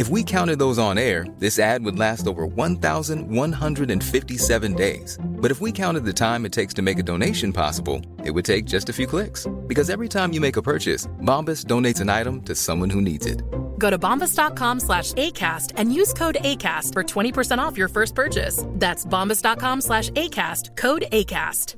[0.00, 5.18] If we counted those on air, this ad would last over 1,157 days.
[5.22, 8.46] But if we counted the time it takes to make a donation possible, it would
[8.46, 9.46] take just a few clicks.
[9.66, 13.26] Because every time you make a purchase, Bombas donates an item to someone who needs
[13.26, 13.42] it.
[13.76, 18.64] Go to bombas.com slash ACAST and use code ACAST for 20% off your first purchase.
[18.66, 21.74] That's bombas.com slash ACAST, code ACAST.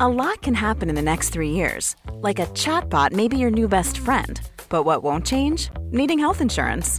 [0.00, 1.94] A lot can happen in the next three years.
[2.10, 4.40] Like a chatbot may be your new best friend.
[4.68, 5.70] But what won't change?
[5.92, 6.98] Needing health insurance.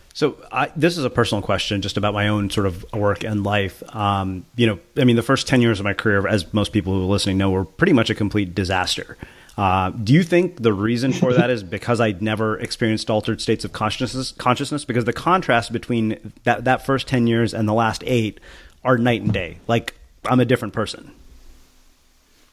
[0.13, 3.43] So I, this is a personal question, just about my own sort of work and
[3.43, 3.81] life.
[3.95, 6.93] Um, you know, I mean, the first ten years of my career, as most people
[6.93, 9.17] who are listening know, were pretty much a complete disaster.
[9.57, 13.63] Uh, do you think the reason for that is because I never experienced altered states
[13.65, 14.31] of consciousness?
[14.33, 18.39] Consciousness, because the contrast between that that first ten years and the last eight
[18.83, 19.59] are night and day.
[19.67, 19.95] Like
[20.25, 21.13] I'm a different person.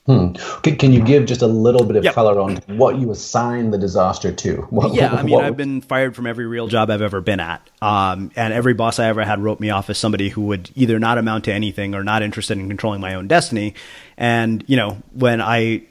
[0.09, 0.33] Hmm.
[0.63, 2.15] Can, can, you give just a little bit of yep.
[2.15, 4.67] color on what you assign the disaster to?
[4.79, 7.41] What, yeah, I mean, what, I've been fired from every real job I've ever been
[7.41, 7.69] at.
[7.83, 10.99] Um, and every boss I ever had wrote me off as somebody who would either
[11.01, 13.75] not amount to anything or not interested in controlling my own destiny.
[14.17, 15.83] And, you know, when I,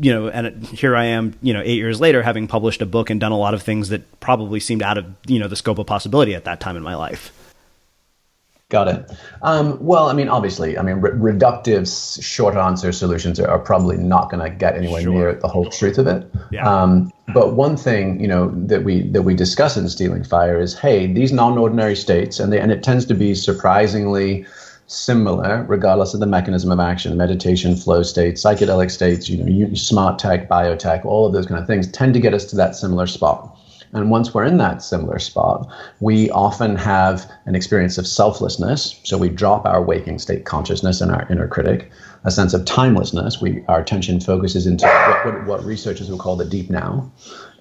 [0.00, 3.10] you know, and here I am, you know, eight years later, having published a book
[3.10, 5.78] and done a lot of things that probably seemed out of, you know, the scope
[5.78, 7.32] of possibility at that time in my life.
[8.72, 9.10] Got it.
[9.42, 11.84] Um, well, I mean, obviously, I mean, re- reductive
[12.22, 15.12] short answer solutions are, are probably not going to get anywhere sure.
[15.12, 16.26] near the whole truth of it.
[16.50, 16.66] Yeah.
[16.66, 20.72] Um, but one thing, you know, that we that we discuss in Stealing Fire is,
[20.72, 24.46] hey, these non-ordinary states, and they, and it tends to be surprisingly
[24.86, 27.14] similar, regardless of the mechanism of action.
[27.14, 31.66] Meditation, flow states, psychedelic states, you know, smart tech, biotech, all of those kind of
[31.66, 33.51] things tend to get us to that similar spot.
[33.92, 38.98] And once we're in that similar spot, we often have an experience of selflessness.
[39.04, 41.90] So we drop our waking state consciousness and our inner critic,
[42.24, 43.40] a sense of timelessness.
[43.40, 47.12] We our attention focuses into what, what, what researchers will call the deep now,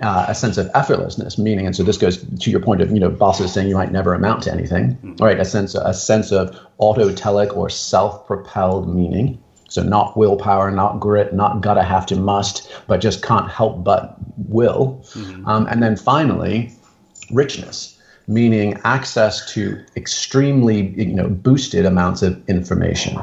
[0.01, 1.65] uh, a sense of effortlessness, meaning.
[1.65, 4.13] And so this goes to your point of you know bosses saying you might never
[4.13, 5.39] amount to anything, right?
[5.39, 9.41] A sense a sense of autotelic or self-propelled meaning.
[9.71, 14.17] So not willpower, not grit, not gotta have to must, but just can't help but
[14.49, 15.01] will.
[15.13, 15.47] Mm-hmm.
[15.47, 16.73] Um, and then finally,
[17.31, 17.97] richness,
[18.27, 23.17] meaning access to extremely you know boosted amounts of information.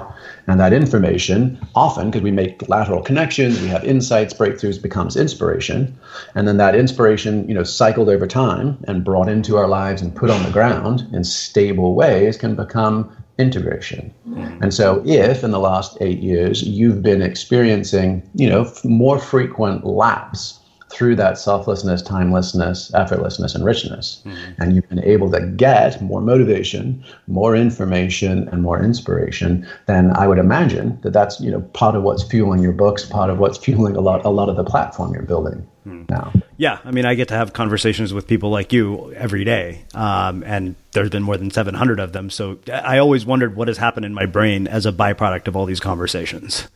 [0.47, 5.99] And that information, often because we make lateral connections, we have insights, breakthroughs, becomes inspiration.
[6.35, 10.17] And then that inspiration, you know, cycled over time and brought into our lives and
[10.17, 14.13] put on the ground in stable ways can become integration.
[14.29, 14.63] Mm.
[14.63, 19.85] And so if in the last eight years you've been experiencing, you know, more frequent
[19.85, 20.59] lapse
[20.91, 24.23] through that selflessness, timelessness, effortlessness, and richness.
[24.25, 24.63] Mm-hmm.
[24.63, 30.27] And you've been able to get more motivation, more information, and more inspiration, then I
[30.27, 33.59] would imagine that that's you know part of what's fueling your books, part of what's
[33.59, 36.09] fueling a lot a lot of the platform you're building mm.
[36.09, 36.33] now.
[36.57, 40.43] Yeah, I mean, I get to have conversations with people like you every day, um,
[40.45, 42.31] and there's been more than 700 of them.
[42.31, 45.67] So I always wondered what has happened in my brain as a byproduct of all
[45.67, 46.69] these conversations.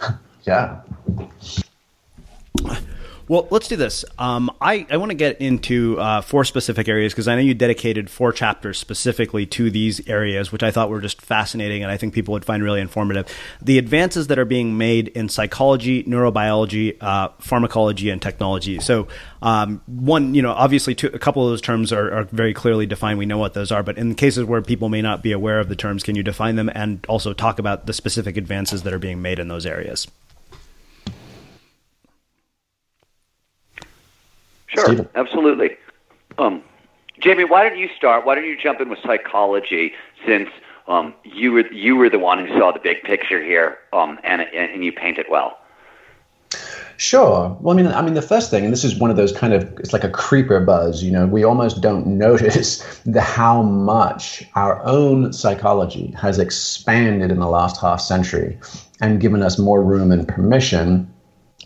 [0.44, 0.80] yeah.
[3.28, 4.04] Well, let's do this.
[4.20, 7.54] Um, I, I want to get into uh, four specific areas because I know you
[7.54, 11.96] dedicated four chapters specifically to these areas, which I thought were just fascinating and I
[11.96, 13.26] think people would find really informative.
[13.60, 18.78] The advances that are being made in psychology, neurobiology, uh, pharmacology, and technology.
[18.78, 19.08] So,
[19.42, 22.86] um, one, you know, obviously, two, a couple of those terms are, are very clearly
[22.86, 23.18] defined.
[23.18, 25.68] We know what those are, but in cases where people may not be aware of
[25.68, 29.00] the terms, can you define them and also talk about the specific advances that are
[29.00, 30.06] being made in those areas?
[34.68, 35.08] Sure, Stephen.
[35.14, 35.76] absolutely.
[36.38, 36.62] Um,
[37.20, 38.26] Jamie, why don't you start?
[38.26, 39.92] Why don't you jump in with psychology
[40.26, 40.50] since
[40.88, 44.42] um, you were you were the one who saw the big picture here, um, and
[44.42, 45.58] and you paint it well.
[46.98, 47.56] Sure.
[47.60, 49.52] Well, I mean, I mean, the first thing, and this is one of those kind
[49.52, 51.02] of, it's like a creeper buzz.
[51.02, 57.38] You know, we almost don't notice the how much our own psychology has expanded in
[57.38, 58.58] the last half century,
[59.00, 61.12] and given us more room and permission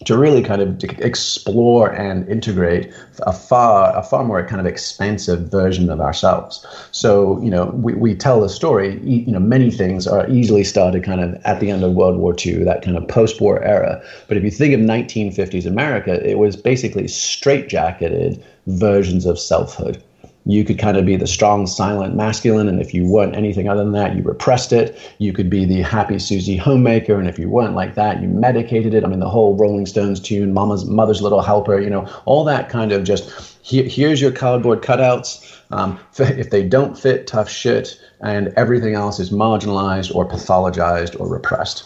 [0.04, 2.92] to really kind of explore and integrate
[3.26, 6.64] a far a far more kind of expansive version of ourselves.
[6.90, 8.98] So you know we, we tell the story.
[9.02, 12.34] You know many things are easily started kind of at the end of World War
[12.44, 14.02] II, that kind of post-war era.
[14.28, 20.02] But if you think of 1950s America, it was basically straitjacketed versions of selfhood
[20.46, 23.84] you could kind of be the strong, silent masculine, and if you weren't anything other
[23.84, 24.96] than that, you repressed it.
[25.18, 28.94] You could be the happy Susie homemaker, and if you weren't like that, you medicated
[28.94, 29.04] it.
[29.04, 32.68] I mean, the whole Rolling Stones tune, "Mama's Mother's Little Helper," you know, all that
[32.68, 33.30] kind of just
[33.62, 35.60] here, here's your cardboard cutouts.
[35.70, 41.28] Um, if they don't fit, tough shit, and everything else is marginalized or pathologized or
[41.28, 41.84] repressed.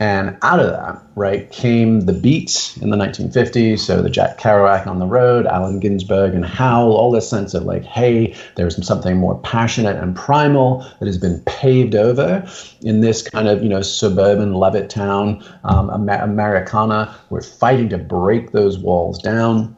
[0.00, 3.80] And out of that, right, came the beats in the 1950s.
[3.80, 7.64] So the Jack Kerouac on the road, Allen Ginsberg and Howl, all this sense of
[7.64, 12.48] like, hey, there's something more passionate and primal that has been paved over
[12.82, 17.14] in this kind of, you know, suburban Levittown, um, Americana.
[17.30, 19.76] We're fighting to break those walls down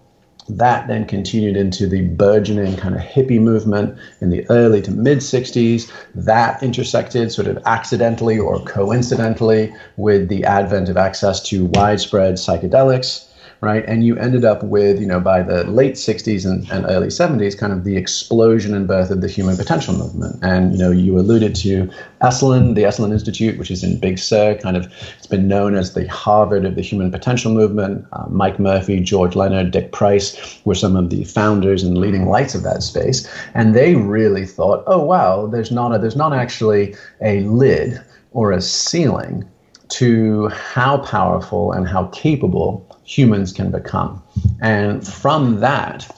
[0.59, 5.19] that then continued into the burgeoning kind of hippie movement in the early to mid
[5.19, 5.91] 60s.
[6.15, 13.30] That intersected sort of accidentally or coincidentally with the advent of access to widespread psychedelics
[13.61, 13.85] right?
[13.87, 17.59] And you ended up with, you know, by the late 60s and, and, early 70s,
[17.59, 20.39] kind of the explosion and birth of the human potential movement.
[20.43, 21.91] And, you know, you alluded to
[22.23, 25.93] Esalen, the Esalen Institute, which is in Big Sur, kind of, it's been known as
[25.93, 28.07] the Harvard of the human potential movement.
[28.13, 32.55] Uh, Mike Murphy, George Leonard, Dick Price were some of the founders and leading lights
[32.55, 33.29] of that space.
[33.53, 38.01] And they really thought, oh, wow, there's not a, there's not actually a lid
[38.33, 39.47] or a ceiling
[39.89, 44.23] to how powerful and how capable humans can become.
[44.61, 46.09] And from that,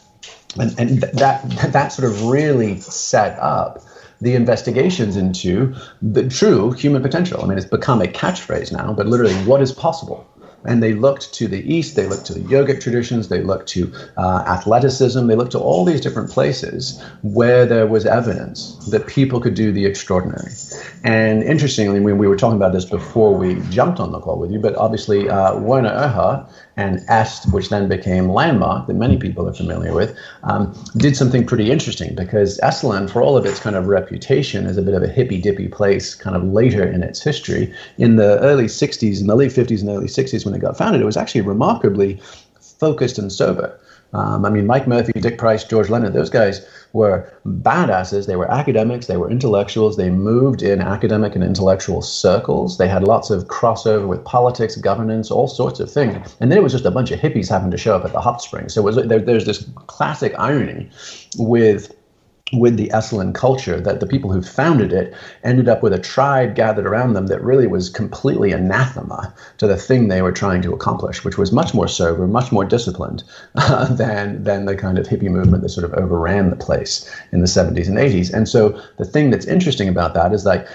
[0.59, 3.83] and, and that that sort of really set up
[4.21, 7.43] the investigations into the true human potential.
[7.43, 10.29] I mean, it's become a catchphrase now, but literally, what is possible?
[10.65, 13.93] and they looked to the east they looked to the yogic traditions they looked to
[14.17, 19.41] uh, athleticism they looked to all these different places where there was evidence that people
[19.41, 20.53] could do the extraordinary
[21.05, 24.51] and interestingly when we were talking about this before we jumped on the call with
[24.51, 29.49] you but obviously uh, werner erhard and est which then became landmark that many people
[29.49, 33.77] are familiar with um, did something pretty interesting because esalen for all of its kind
[33.77, 37.23] of reputation as a bit of a hippy dippy place kind of later in its
[37.23, 40.77] history in the early 60s in the late 50s and early 60s when it got
[40.77, 42.21] founded, it was actually remarkably
[42.61, 43.79] focused and sober.
[44.13, 48.27] Um, I mean, Mike Murphy, Dick Price, George Leonard, those guys were badasses.
[48.27, 49.97] They were academics, they were intellectuals.
[49.97, 52.79] They moved in academic and intellectual circles.
[52.79, 56.37] They had lots of crossover with politics, governance, all sorts of things.
[56.41, 58.21] And then it was just a bunch of hippies having to show up at the
[58.21, 58.75] hot springs.
[58.75, 60.91] So was, there, there's this classic irony
[61.39, 61.95] with
[62.53, 66.55] with the Esalen culture that the people who founded it ended up with a tribe
[66.55, 70.73] gathered around them that really was completely anathema to the thing they were trying to
[70.73, 73.23] accomplish, which was much more sober, much more disciplined
[73.55, 77.41] uh, than than the kind of hippie movement that sort of overran the place in
[77.41, 78.33] the 70s and 80s.
[78.33, 80.67] And so the thing that's interesting about that is like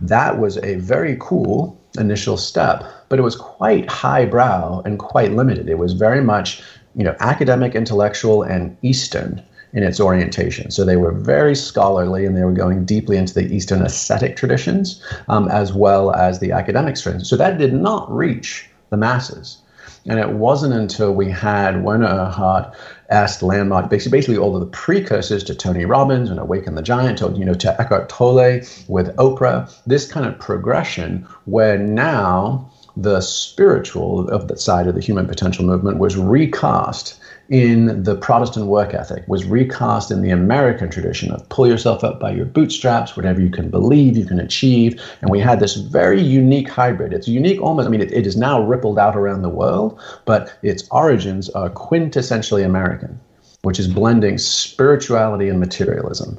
[0.00, 5.68] that was a very cool initial step, but it was quite highbrow and quite limited.
[5.68, 6.62] It was very much,
[6.96, 9.42] you know, academic, intellectual, and Eastern
[9.74, 10.70] in its orientation.
[10.70, 15.02] So they were very scholarly and they were going deeply into the Eastern ascetic traditions
[15.28, 17.28] um, as well as the academic traditions.
[17.28, 19.58] So that did not reach the masses.
[20.06, 22.74] And it wasn't until we had Werner Erhard
[23.10, 27.32] asked Landmark, basically, all of the precursors to Tony Robbins and Awaken the Giant, or,
[27.32, 34.28] you know, to Eckhart Tolle with Oprah, this kind of progression where now the spiritual
[34.28, 37.18] of the side of the human potential movement was recast
[37.48, 42.18] in the Protestant work ethic, was recast in the American tradition of pull yourself up
[42.18, 45.00] by your bootstraps, whatever you can believe, you can achieve.
[45.20, 47.12] And we had this very unique hybrid.
[47.12, 50.56] It's unique almost, I mean, it, it is now rippled out around the world, but
[50.62, 53.20] its origins are quintessentially American,
[53.62, 56.38] which is blending spirituality and materialism.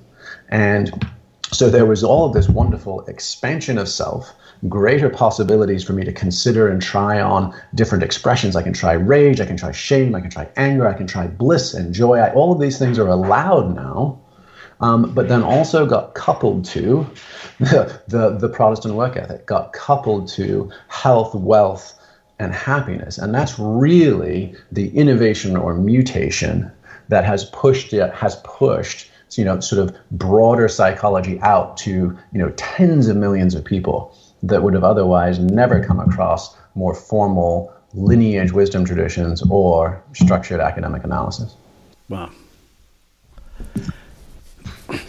[0.49, 1.06] And
[1.51, 4.34] so there was all of this wonderful expansion of self
[4.68, 8.56] greater possibilities for me to consider and try on different expressions.
[8.56, 11.28] I can try rage, I can try shame, I can try anger, I can try
[11.28, 12.18] bliss and joy.
[12.18, 14.20] I, all of these things are allowed now.
[14.82, 17.10] Um, but then also got coupled to
[17.60, 21.97] the, the, the Protestant work ethic, got coupled to health, wealth,
[22.39, 23.18] and happiness.
[23.18, 26.72] And that's really the innovation or mutation
[27.08, 32.39] that has pushed it, has pushed you know sort of broader psychology out to you
[32.39, 34.16] know tens of millions of people
[34.47, 41.03] that would have otherwise never come across more formal lineage wisdom traditions or structured academic
[41.03, 41.55] analysis.
[42.09, 42.29] Wow.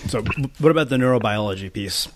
[0.08, 0.22] So,
[0.58, 2.08] what about the neurobiology piece?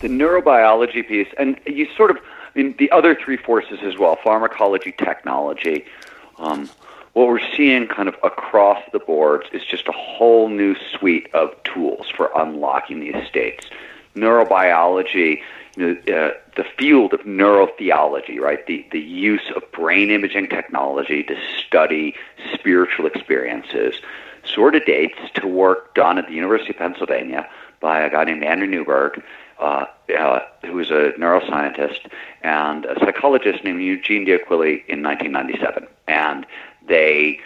[0.00, 4.16] The neurobiology piece, and you sort of, I mean, the other three forces as well
[4.22, 5.84] pharmacology, technology.
[6.38, 6.70] Um,
[7.12, 11.50] what we're seeing kind of across the boards is just a whole new suite of
[11.64, 13.68] tools for unlocking these states.
[14.14, 15.42] Neurobiology
[15.80, 18.66] uh, the field of neurotheology, right?
[18.66, 22.14] The, the use of brain imaging technology to study
[22.52, 24.00] spiritual experiences,
[24.44, 27.48] sort of dates to work done at the University of Pennsylvania
[27.80, 29.22] by a guy named Andrew Newberg,
[29.58, 29.86] uh,
[30.18, 32.10] uh, who was a neuroscientist,
[32.42, 35.86] and a psychologist named Eugene D'Aquili in 1997.
[36.06, 36.46] And
[36.86, 37.40] they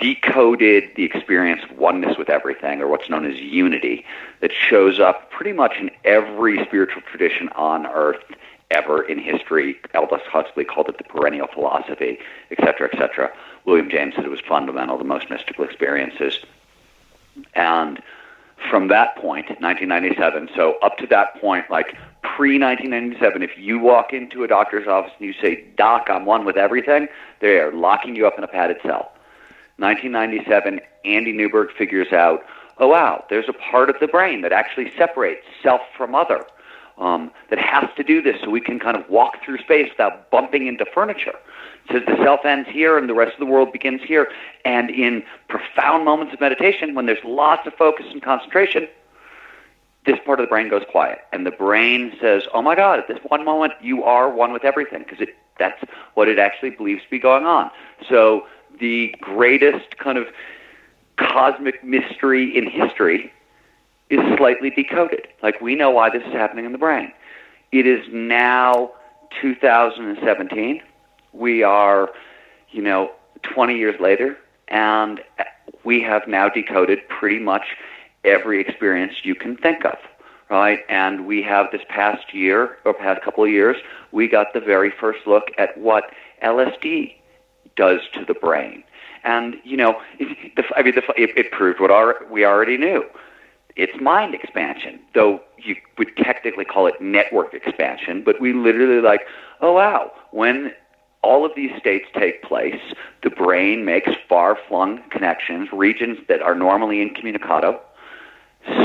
[0.00, 4.04] decoded the experience of oneness with everything, or what's known as unity,
[4.40, 8.22] that shows up pretty much in every spiritual tradition on earth
[8.70, 9.76] ever in history.
[9.94, 12.18] Aldous Huxley called it the perennial philosophy,
[12.50, 13.32] etc., cetera, et cetera.
[13.64, 16.38] William James said it was fundamental to most mystical experiences.
[17.54, 18.02] And
[18.70, 24.12] from that point, 1997, so up to that point, like pre 1997, if you walk
[24.12, 27.08] into a doctor's office and you say, Doc, I'm one with everything,
[27.40, 29.12] they are locking you up in a padded cell.
[29.80, 32.44] 1997, Andy Newberg figures out,
[32.78, 36.46] oh wow, there's a part of the brain that actually separates self from other.
[36.98, 40.30] Um, that has to do this so we can kind of walk through space without
[40.30, 41.32] bumping into furniture.
[41.90, 44.30] says the self ends here and the rest of the world begins here.
[44.66, 48.86] And in profound moments of meditation, when there's lots of focus and concentration,
[50.04, 51.20] this part of the brain goes quiet.
[51.32, 54.64] And the brain says, oh my God, at this one moment, you are one with
[54.64, 55.26] everything, because
[55.58, 55.82] that's
[56.14, 57.70] what it actually believes to be going on.
[58.10, 58.46] So
[58.80, 60.26] the greatest kind of
[61.16, 63.32] cosmic mystery in history
[64.08, 65.28] is slightly decoded.
[65.42, 67.12] Like we know why this is happening in the brain.
[67.70, 68.92] It is now
[69.40, 70.82] 2017.
[71.32, 72.10] We are,
[72.70, 73.12] you know,
[73.42, 74.36] 20 years later,
[74.68, 75.20] and
[75.84, 77.76] we have now decoded pretty much
[78.24, 79.96] every experience you can think of,
[80.50, 80.80] right?
[80.88, 83.76] And we have this past year or past couple of years,
[84.12, 86.10] we got the very first look at what
[86.42, 87.14] LSD
[87.76, 88.84] does to the brain.
[89.24, 93.04] And you know, the, I mean, the, it, it proved what our, we already knew.
[93.76, 98.22] It's mind expansion, though you would technically call it network expansion.
[98.24, 99.22] But we literally like,
[99.60, 100.72] oh wow, when
[101.22, 102.80] all of these states take place,
[103.22, 107.78] the brain makes far-flung connections, regions that are normally incommunicado,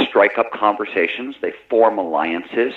[0.07, 2.73] strike up conversations, they form alliances,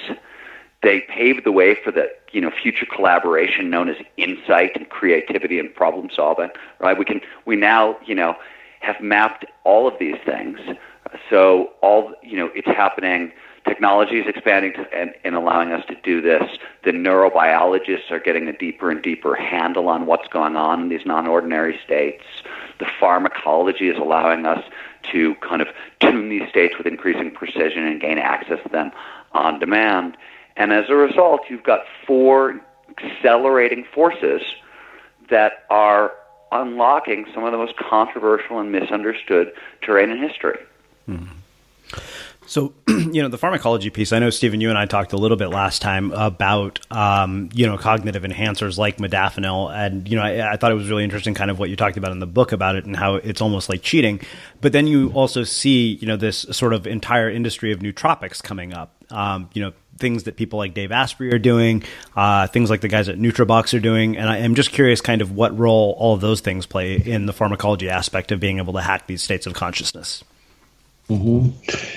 [0.82, 5.58] they paved the way for the you know future collaboration known as insight and creativity
[5.58, 6.50] and problem solving.
[6.80, 6.96] Right?
[6.96, 8.36] We can we now you know
[8.80, 10.58] have mapped all of these things.
[11.30, 13.32] So all you know it's happening.
[13.64, 16.42] Technology is expanding to, and, and allowing us to do this.
[16.84, 21.04] The neurobiologists are getting a deeper and deeper handle on what's going on in these
[21.04, 22.24] non-ordinary states.
[22.78, 24.64] The pharmacology is allowing us
[25.12, 25.68] to kind of
[26.00, 28.90] tune these states with increasing precision and gain access to them
[29.32, 30.16] on demand.
[30.58, 32.60] And as a result, you've got four
[32.98, 34.42] accelerating forces
[35.30, 36.12] that are
[36.50, 39.52] unlocking some of the most controversial and misunderstood
[39.82, 40.58] terrain in history.
[41.08, 41.37] Mm-hmm.
[42.48, 45.36] So, you know, the pharmacology piece, I know, Stephen, you and I talked a little
[45.36, 49.70] bit last time about, um, you know, cognitive enhancers like modafinil.
[49.70, 51.98] And, you know, I, I, thought it was really interesting kind of what you talked
[51.98, 54.22] about in the book about it and how it's almost like cheating.
[54.62, 58.72] But then you also see, you know, this sort of entire industry of nootropics coming
[58.72, 58.94] up.
[59.10, 61.84] Um, you know, things that people like Dave Asprey are doing,
[62.16, 64.16] uh, things like the guys at Nootrobox are doing.
[64.16, 67.26] And I am just curious kind of what role all of those things play in
[67.26, 70.24] the pharmacology aspect of being able to hack these states of consciousness.
[71.08, 71.50] Mm-hmm.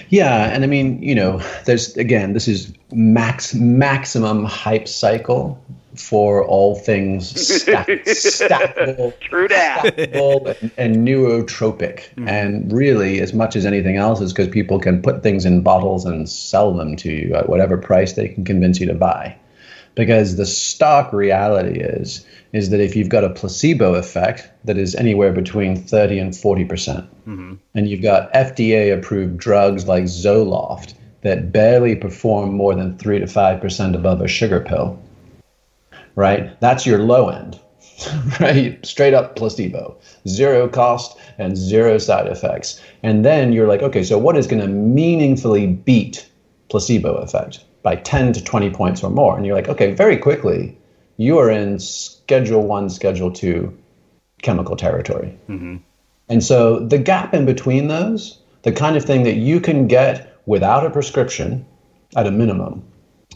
[0.09, 5.62] Yeah, and I mean, you know, there's again, this is max maximum hype cycle
[5.95, 9.84] for all things stack, stackable, True that.
[9.84, 12.09] stackable and, and neurotropic.
[12.16, 12.28] Mm-hmm.
[12.30, 16.05] And really, as much as anything else, is because people can put things in bottles
[16.05, 19.36] and sell them to you at whatever price they can convince you to buy.
[19.93, 24.95] Because the stock reality is is that if you've got a placebo effect that is
[24.95, 30.93] anywhere between 30 and 40%, mm hmm and you've got FDA approved drugs like Zoloft
[31.22, 35.02] that barely perform more than 3 to 5% above a sugar pill,
[36.16, 36.60] right?
[36.60, 37.60] That's your low end,
[38.39, 38.84] right?
[38.86, 39.97] Straight up placebo,
[40.28, 42.82] zero cost and zero side effects.
[43.04, 46.28] And then you're like, okay, so what is going to meaningfully beat
[46.70, 49.38] placebo effect by 10 to 20 points or more?
[49.38, 50.78] And you're like, okay, very quickly,
[51.18, 51.80] you are in
[52.32, 53.78] Schedule One, Schedule Two
[54.42, 55.38] chemical territory.
[55.50, 55.78] Mm-hmm.
[56.30, 60.40] And so the gap in between those, the kind of thing that you can get
[60.46, 61.66] without a prescription
[62.16, 62.84] at a minimum,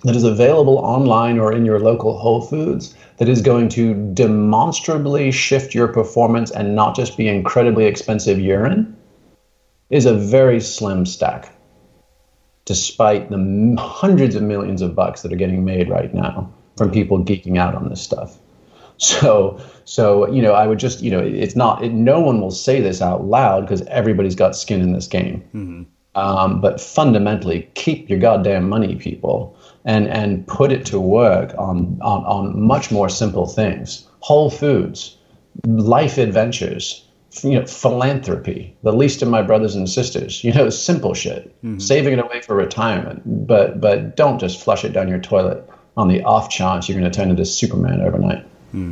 [0.05, 5.29] that is available online or in your local Whole Foods, that is going to demonstrably
[5.29, 8.95] shift your performance and not just be incredibly expensive urine,
[9.89, 11.53] is a very slim stack,
[12.63, 17.19] despite the hundreds of millions of bucks that are getting made right now from people
[17.19, 18.37] geeking out on this stuff.
[18.97, 21.83] So, so you know, I would just, you know, it's not.
[21.83, 25.41] It, no one will say this out loud because everybody's got skin in this game.
[25.53, 25.83] Mm-hmm.
[26.15, 31.99] Um, but fundamentally, keep your goddamn money, people, and and put it to work on
[32.01, 34.07] on, on much more simple things.
[34.19, 35.17] Whole foods,
[35.65, 37.05] life adventures,
[37.43, 41.79] you know, philanthropy, the least of my brothers and sisters, you know, simple shit, mm-hmm.
[41.79, 43.21] saving it away for retirement.
[43.25, 47.09] But but don't just flush it down your toilet on the off chance you're going
[47.09, 48.45] to turn into Superman overnight.
[48.75, 48.91] Hmm.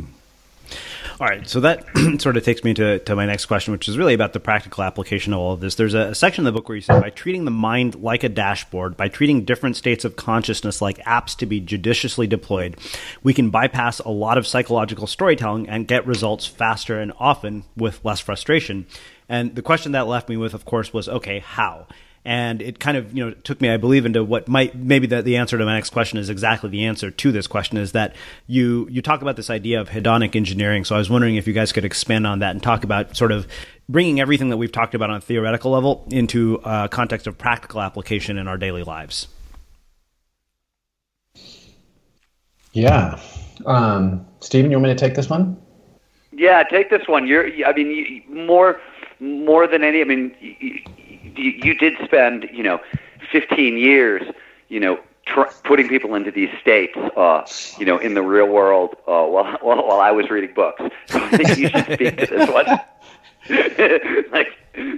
[1.20, 1.84] All right, so that
[2.22, 4.82] sort of takes me to, to my next question, which is really about the practical
[4.82, 5.74] application of all of this.
[5.74, 8.24] There's a, a section in the book where you say, by treating the mind like
[8.24, 12.78] a dashboard, by treating different states of consciousness like apps to be judiciously deployed,
[13.22, 18.02] we can bypass a lot of psychological storytelling and get results faster and often with
[18.02, 18.86] less frustration.
[19.28, 21.86] And the question that left me with, of course, was okay, how?
[22.24, 25.20] And it kind of you know took me i believe into what might maybe the,
[25.20, 28.14] the answer to my next question is exactly the answer to this question is that
[28.46, 30.84] you you talk about this idea of hedonic engineering.
[30.84, 33.32] So i was wondering if you guys could expand on that and talk about sort
[33.32, 33.46] of
[33.88, 37.82] bringing everything that we've talked about on a theoretical level into a context of practical
[37.82, 39.28] application in our daily lives.
[42.72, 43.20] Yeah.
[43.66, 45.60] Um, stephen you want me to take this one?
[46.32, 47.26] Yeah take this one.
[47.26, 48.80] You're i mean more
[49.20, 50.80] more than any i mean you,
[51.36, 52.80] you did spend, you know,
[53.32, 54.22] 15 years,
[54.68, 57.46] you know, tr- putting people into these states, uh,
[57.78, 60.82] you know, in the real world uh, while, while while I was reading books.
[61.06, 62.66] So I think you should speak to this one.
[64.32, 64.48] like,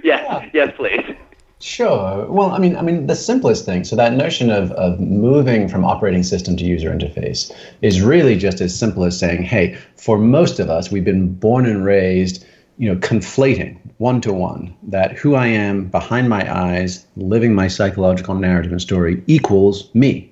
[0.03, 1.15] yeah, yes, please.
[1.59, 2.27] Sure.
[2.29, 3.83] Well, I mean, I mean, the simplest thing.
[3.83, 8.61] So that notion of, of moving from operating system to user interface is really just
[8.61, 12.45] as simple as saying, hey, for most of us, we've been born and raised
[12.77, 17.67] you know, conflating one to one that who I am behind my eyes, living my
[17.67, 20.31] psychological narrative and story equals me,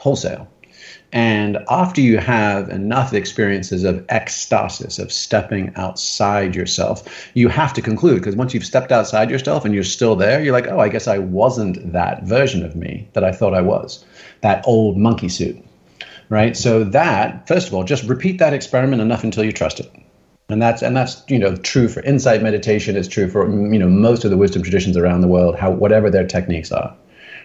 [0.00, 0.48] wholesale.
[1.12, 7.82] And after you have enough experiences of ecstasis, of stepping outside yourself, you have to
[7.82, 10.88] conclude because once you've stepped outside yourself and you're still there, you're like, oh, I
[10.88, 14.02] guess I wasn't that version of me that I thought I was,
[14.40, 15.62] that old monkey suit.
[16.30, 16.56] Right.
[16.56, 19.92] So, that, first of all, just repeat that experiment enough until you trust it
[20.52, 22.96] and that's and that's you know true for insight meditation.
[22.96, 26.10] It's true for you know most of the wisdom traditions around the world how whatever
[26.10, 26.94] their techniques are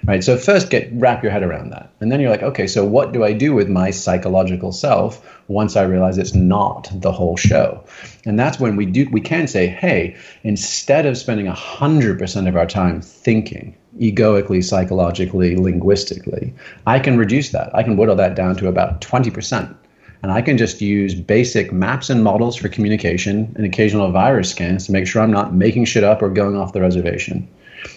[0.05, 0.23] right?
[0.23, 1.89] So first get wrap your head around that.
[1.99, 5.75] And then you're like okay so what do i do with my psychological self once
[5.75, 7.83] i realize it's not the whole show?
[8.25, 12.67] And that's when we do we can say hey instead of spending 100% of our
[12.67, 16.53] time thinking egoically psychologically linguistically
[16.85, 17.73] i can reduce that.
[17.73, 19.75] I can whittle that down to about 20%
[20.23, 24.85] And I can just use basic maps and models for communication and occasional virus scans
[24.85, 27.47] to make sure I'm not making shit up or going off the reservation.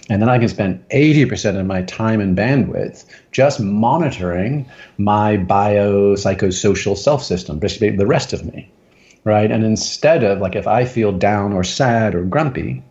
[0.09, 4.67] And then I can spend 80% of my time and bandwidth just monitoring
[4.99, 8.71] my biopsychosocial self system, basically the rest of me.
[9.25, 9.51] Right.
[9.51, 12.83] And instead of like if I feel down or sad or grumpy,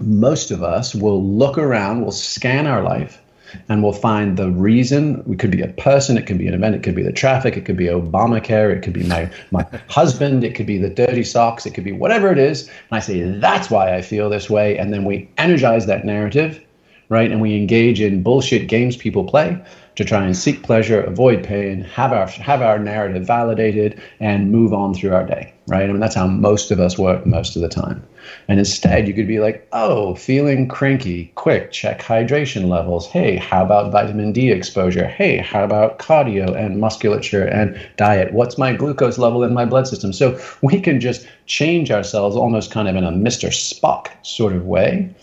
[0.00, 3.21] most of us will look around, will scan our life,
[3.68, 5.24] and we'll find the reason.
[5.30, 7.56] It could be a person, it could be an event, it could be the traffic,
[7.56, 11.24] it could be Obamacare, it could be my, my husband, it could be the dirty
[11.24, 12.66] socks, it could be whatever it is.
[12.68, 14.78] And I say, that's why I feel this way.
[14.78, 16.64] And then we energize that narrative,
[17.12, 17.30] right?
[17.30, 19.62] And we engage in bullshit games people play
[19.96, 24.72] to try and seek pleasure, avoid pain, have our have our narrative validated, and move
[24.72, 25.52] on through our day.
[25.66, 25.84] Right?
[25.84, 28.02] I mean, that's how most of us work most of the time.
[28.48, 33.06] And instead, you could be like, oh, feeling cranky, quick, check hydration levels.
[33.06, 35.06] Hey, how about vitamin D exposure?
[35.06, 38.32] Hey, how about cardio and musculature and diet?
[38.32, 40.14] What's my glucose level in my blood system?
[40.14, 43.50] So we can just change ourselves almost kind of in a Mr.
[43.50, 45.14] Spock sort of way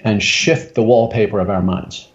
[0.00, 2.08] and shift the wallpaper of our minds.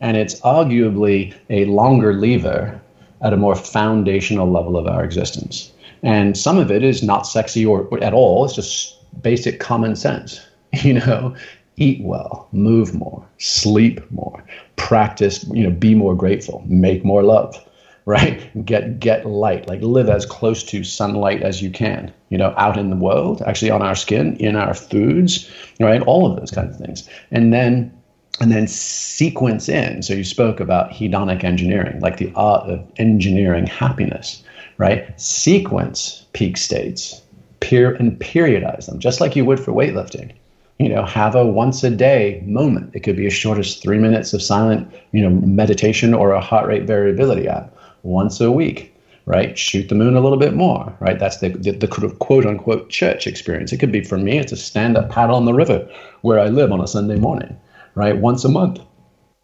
[0.00, 2.80] And it's arguably a longer lever
[3.22, 5.72] at a more foundational level of our existence.
[6.02, 8.44] And some of it is not sexy or, or at all.
[8.44, 10.40] It's just basic common sense.
[10.82, 11.36] You know,
[11.76, 17.56] eat well, move more, sleep more, practice, you know, be more grateful, make more love,
[18.06, 18.66] right?
[18.66, 22.76] Get get light, like live as close to sunlight as you can, you know, out
[22.76, 25.50] in the world, actually on our skin, in our foods,
[25.80, 26.02] right?
[26.02, 27.08] All of those kinds of things.
[27.30, 27.90] And then
[28.40, 30.02] and then sequence in.
[30.02, 34.42] So you spoke about hedonic engineering, like the art of engineering happiness,
[34.76, 35.18] right?
[35.18, 37.22] Sequence peak states,
[37.60, 40.32] peer and periodize them, just like you would for weightlifting.
[40.78, 42.90] You know, have a once a day moment.
[42.94, 46.40] It could be as short as three minutes of silent, you know, meditation or a
[46.40, 47.74] heart rate variability app
[48.04, 48.94] once a week
[49.26, 49.58] right?
[49.58, 51.18] Shoot the moon a little bit more, right?
[51.18, 53.72] That's the, the, the, quote unquote church experience.
[53.72, 55.88] It could be for me, it's a stand up paddle on the river
[56.22, 57.58] where I live on a Sunday morning,
[57.94, 58.16] right?
[58.16, 58.80] Once a month.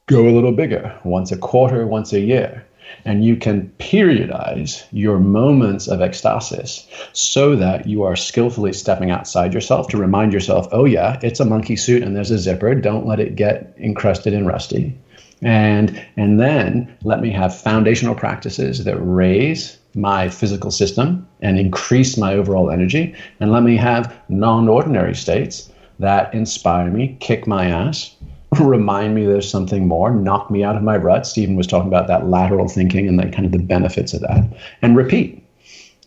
[0.06, 2.66] Go a little bigger, once a quarter, once a year.
[3.04, 9.54] And you can periodize your moments of ecstasis so that you are skillfully stepping outside
[9.54, 12.74] yourself to remind yourself, oh, yeah, it's a monkey suit and there's a zipper.
[12.74, 14.98] Don't let it get encrusted and rusty.
[15.42, 22.16] And, and then let me have foundational practices that raise my physical system and increase
[22.16, 23.14] my overall energy.
[23.40, 28.14] And let me have non ordinary states that inspire me, kick my ass,
[28.60, 31.26] remind me there's something more, knock me out of my rut.
[31.26, 34.44] Stephen was talking about that lateral thinking and the kind of the benefits of that,
[34.82, 35.44] and repeat.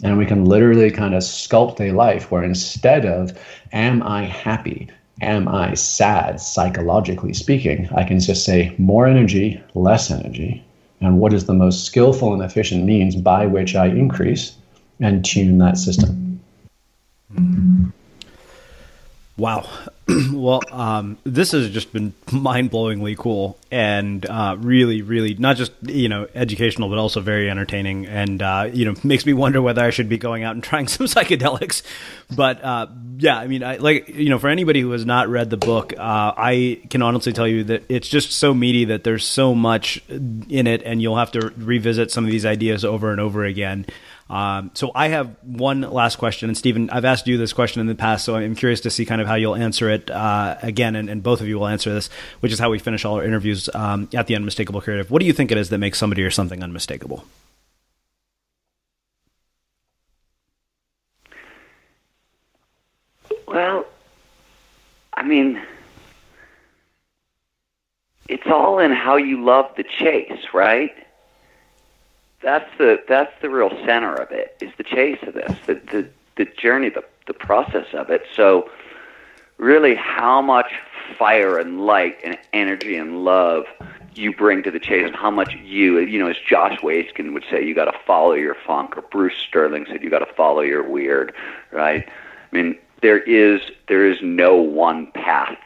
[0.03, 3.37] And we can literally kind of sculpt a life where instead of,
[3.71, 4.89] am I happy?
[5.21, 7.87] Am I sad, psychologically speaking?
[7.95, 10.63] I can just say more energy, less energy,
[11.01, 14.55] and what is the most skillful and efficient means by which I increase
[14.99, 16.39] and tune that system.
[17.33, 17.89] Mm-hmm.
[19.35, 19.67] Wow.
[20.31, 25.71] well, um, this has just been mind blowingly cool and uh, really, really not just
[25.81, 28.05] you know educational, but also very entertaining.
[28.05, 30.87] And uh, you know makes me wonder whether I should be going out and trying
[30.89, 31.81] some psychedelics.
[32.35, 35.49] But uh, yeah, I mean, I, like you know, for anybody who has not read
[35.49, 39.25] the book, uh, I can honestly tell you that it's just so meaty that there's
[39.25, 43.19] so much in it, and you'll have to revisit some of these ideas over and
[43.19, 43.87] over again.
[44.29, 47.87] Um, so I have one last question, and Stephen, I've asked you this question in
[47.87, 50.95] the past, so I'm curious to see kind of how you'll answer it uh, again,
[50.95, 52.09] and, and, both of you will answer this,
[52.39, 55.11] which is how we finish all our interviews um, at the Unmistakable Creative.
[55.11, 57.25] What do you think it is that makes somebody or something unmistakable?
[63.45, 63.85] Well,
[65.13, 65.61] I mean,
[68.27, 70.91] it's all in how you love the chase, right?
[72.43, 76.09] That's the that's the real center of it is the chase of this the the,
[76.35, 78.23] the journey the the process of it.
[78.35, 78.69] So
[79.57, 80.71] really how much
[81.17, 83.65] fire and light and energy and love
[84.15, 87.45] you bring to the chase and how much you you know as Josh Waitzkin would
[87.49, 90.61] say you got to follow your funk or Bruce Sterling said you got to follow
[90.61, 91.33] your weird
[91.71, 92.07] right?
[92.07, 95.57] I mean there is there is no one path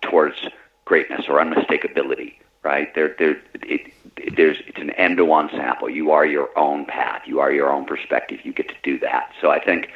[0.00, 0.36] towards
[0.84, 2.94] greatness or unmistakability right?
[2.94, 3.91] There there it,
[4.36, 5.88] there's it's an end to one sample.
[5.90, 7.22] You are your own path.
[7.26, 8.40] You are your own perspective.
[8.44, 9.32] You get to do that.
[9.40, 9.90] So I think,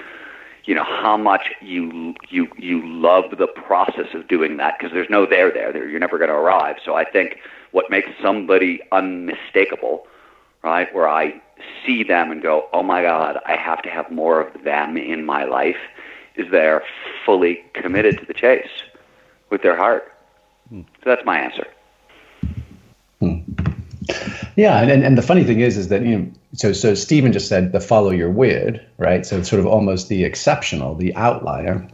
[0.64, 5.11] you know, how much you you you love the process of doing that because there's
[5.11, 5.73] no there there.
[5.73, 6.77] there you're never going to arrive.
[6.85, 7.39] So I think
[7.73, 10.07] what makes somebody unmistakable,
[10.62, 10.93] right?
[10.95, 11.41] Where I
[11.85, 15.25] see them and go, oh my God, I have to have more of them in
[15.25, 15.77] my life,
[16.37, 16.83] is they're
[17.25, 18.69] fully committed to the chase
[19.51, 20.12] with their heart.
[20.69, 20.83] Hmm.
[21.03, 21.67] So that's my answer.
[23.21, 23.55] Hmm.
[24.57, 27.48] Yeah, and, and the funny thing is, is that you know, so so Stephen just
[27.48, 29.24] said the follow your weird, right?
[29.24, 31.86] So it's sort of almost the exceptional, the outlier,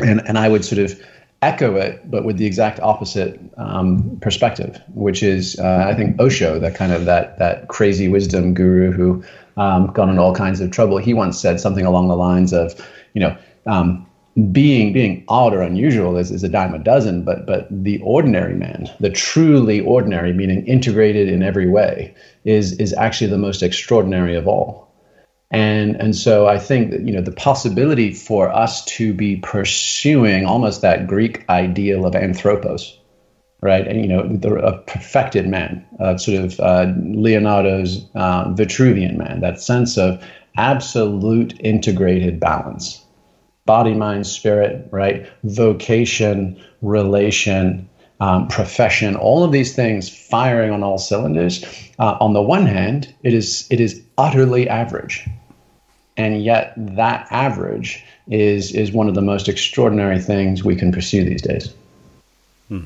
[0.00, 0.98] and and I would sort of
[1.42, 6.58] echo it, but with the exact opposite um, perspective, which is uh, I think Osho,
[6.60, 9.22] that kind of that that crazy wisdom guru who
[9.58, 10.96] um, got in all kinds of trouble.
[10.96, 12.74] He once said something along the lines of,
[13.12, 13.36] you know.
[13.66, 14.06] Um,
[14.50, 18.54] being being odd or unusual is, is a dime a dozen, but but the ordinary
[18.54, 22.14] man, the truly ordinary, meaning integrated in every way,
[22.44, 24.88] is is actually the most extraordinary of all.
[25.50, 30.46] And and so I think that you know the possibility for us to be pursuing
[30.46, 32.98] almost that Greek ideal of anthropos,
[33.60, 33.86] right?
[33.86, 39.40] And you know the, a perfected man, uh, sort of uh, Leonardo's uh, Vitruvian man,
[39.40, 40.24] that sense of
[40.56, 43.01] absolute integrated balance
[43.66, 45.28] body, mind, spirit, right?
[45.44, 47.88] Vocation, relation,
[48.20, 51.64] um, profession, all of these things firing on all cylinders.
[51.98, 55.26] Uh, on the one hand, it is it is utterly average,
[56.16, 61.24] and yet that average is is one of the most extraordinary things we can pursue
[61.24, 61.74] these days.
[62.68, 62.84] Hmm.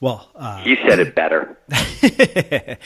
[0.00, 1.56] Well, uh, you said it better.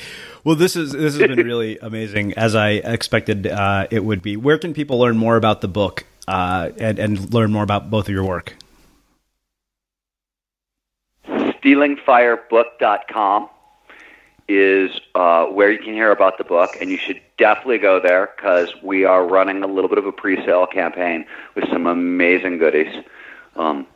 [0.45, 4.37] well, this is this has been really amazing, as I expected uh, it would be.
[4.37, 8.09] Where can people learn more about the book uh, and, and learn more about both
[8.09, 8.55] of your work?
[11.27, 13.49] StealingFireBook.com
[14.47, 18.31] is uh, where you can hear about the book, and you should definitely go there
[18.37, 23.05] because we are running a little bit of a pre-sale campaign with some amazing goodies.
[23.57, 23.87] Um,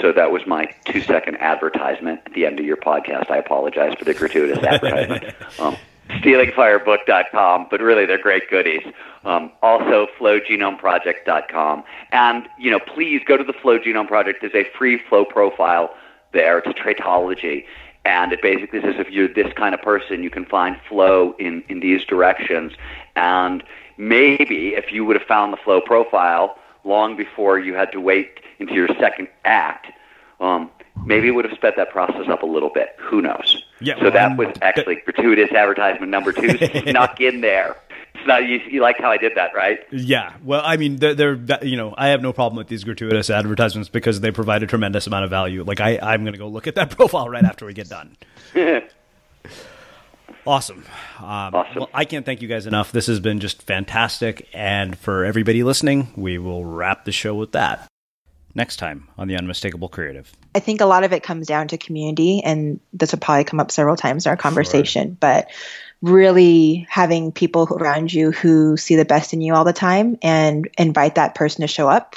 [0.00, 3.30] so that was my two-second advertisement at the end of your podcast.
[3.30, 5.34] I apologize for the gratuitous advertisement.
[5.58, 5.76] Um,
[6.10, 8.82] StealingFireBook.com, but really they're great goodies.
[9.24, 11.84] Um, also, FlowGenomeProject.com.
[12.12, 14.40] And, you know, please go to the Flow Genome Project.
[14.40, 15.94] There's a free flow profile
[16.32, 16.58] there.
[16.58, 17.64] It's a traitology.
[18.04, 21.64] And it basically says if you're this kind of person, you can find flow in,
[21.68, 22.72] in these directions.
[23.16, 23.64] And
[23.96, 28.38] maybe if you would have found the flow profile long before you had to wait
[28.60, 29.90] into your second act,
[30.40, 30.70] um,
[31.04, 32.96] maybe it would have sped that process up a little bit.
[32.98, 33.64] Who knows?
[33.80, 37.76] Yeah, so well, that was actually gratuitous advertisement number two snuck in there.
[38.14, 39.80] It's not you, you like how I did that, right?
[39.92, 40.34] Yeah.
[40.42, 43.88] Well, I mean, they're, they're, you know I have no problem with these gratuitous advertisements
[43.88, 45.64] because they provide a tremendous amount of value.
[45.64, 48.16] Like I I'm going to go look at that profile right after we get done.
[50.46, 50.84] Awesome.
[51.18, 51.74] Um, awesome.
[51.74, 52.92] Well, I can't thank you guys enough.
[52.92, 54.48] This has been just fantastic.
[54.54, 57.88] And for everybody listening, we will wrap the show with that
[58.56, 60.30] next time on The Unmistakable Creative.
[60.54, 63.60] I think a lot of it comes down to community, and this will probably come
[63.60, 65.16] up several times in our conversation, sure.
[65.20, 65.48] but
[66.02, 70.68] really having people around you who see the best in you all the time and
[70.78, 72.16] invite that person to show up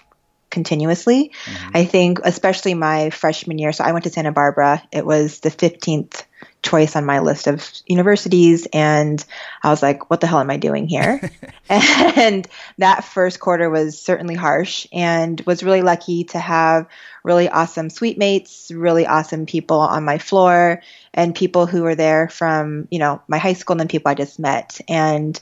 [0.49, 1.31] continuously.
[1.45, 1.77] Mm-hmm.
[1.77, 5.49] I think, especially my freshman year, so I went to Santa Barbara, it was the
[5.49, 6.23] 15th
[6.62, 9.24] choice on my list of universities and
[9.64, 11.32] I was like, what the hell am I doing here?
[11.70, 12.47] and
[12.78, 16.88] that first quarter was certainly harsh and was really lucky to have
[17.24, 20.82] really awesome suite mates, really awesome people on my floor
[21.14, 24.16] and people who were there from, you know, my high school and then people I
[24.16, 24.80] just met.
[24.88, 25.39] And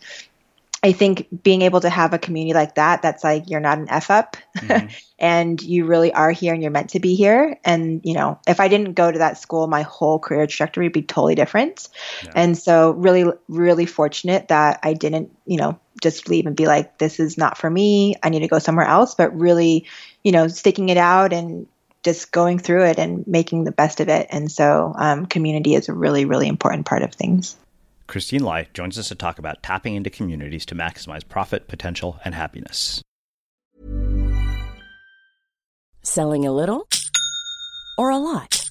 [0.84, 3.90] I think being able to have a community like that, that's like you're not an
[3.90, 4.88] F up mm-hmm.
[5.20, 7.58] and you really are here and you're meant to be here.
[7.66, 10.94] And, you know, if I didn't go to that school, my whole career trajectory would
[10.94, 11.90] be totally different.
[12.24, 12.32] Yeah.
[12.36, 17.00] And so, really, really fortunate that I didn't, you know, just leave and be like,
[17.00, 18.16] this is not for me.
[18.22, 19.16] I need to go somewhere else.
[19.16, 19.88] But really,
[20.24, 21.68] you know, sticking it out and
[22.04, 24.28] just going through it and making the best of it.
[24.30, 27.56] And so, um, community is a really, really important part of things.
[28.08, 32.34] Christine Lai joins us to talk about tapping into communities to maximize profit, potential, and
[32.34, 33.02] happiness.
[36.02, 36.88] Selling a little
[37.98, 38.64] or a lot?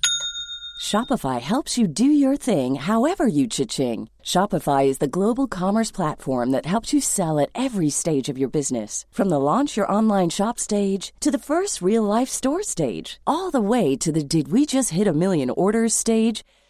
[0.80, 4.08] Shopify helps you do your thing however you cha-ching.
[4.22, 8.48] Shopify is the global commerce platform that helps you sell at every stage of your
[8.48, 9.04] business.
[9.10, 13.50] From the launch your online shop stage to the first real life store stage, all
[13.50, 16.44] the way to the did we just hit a million orders stage.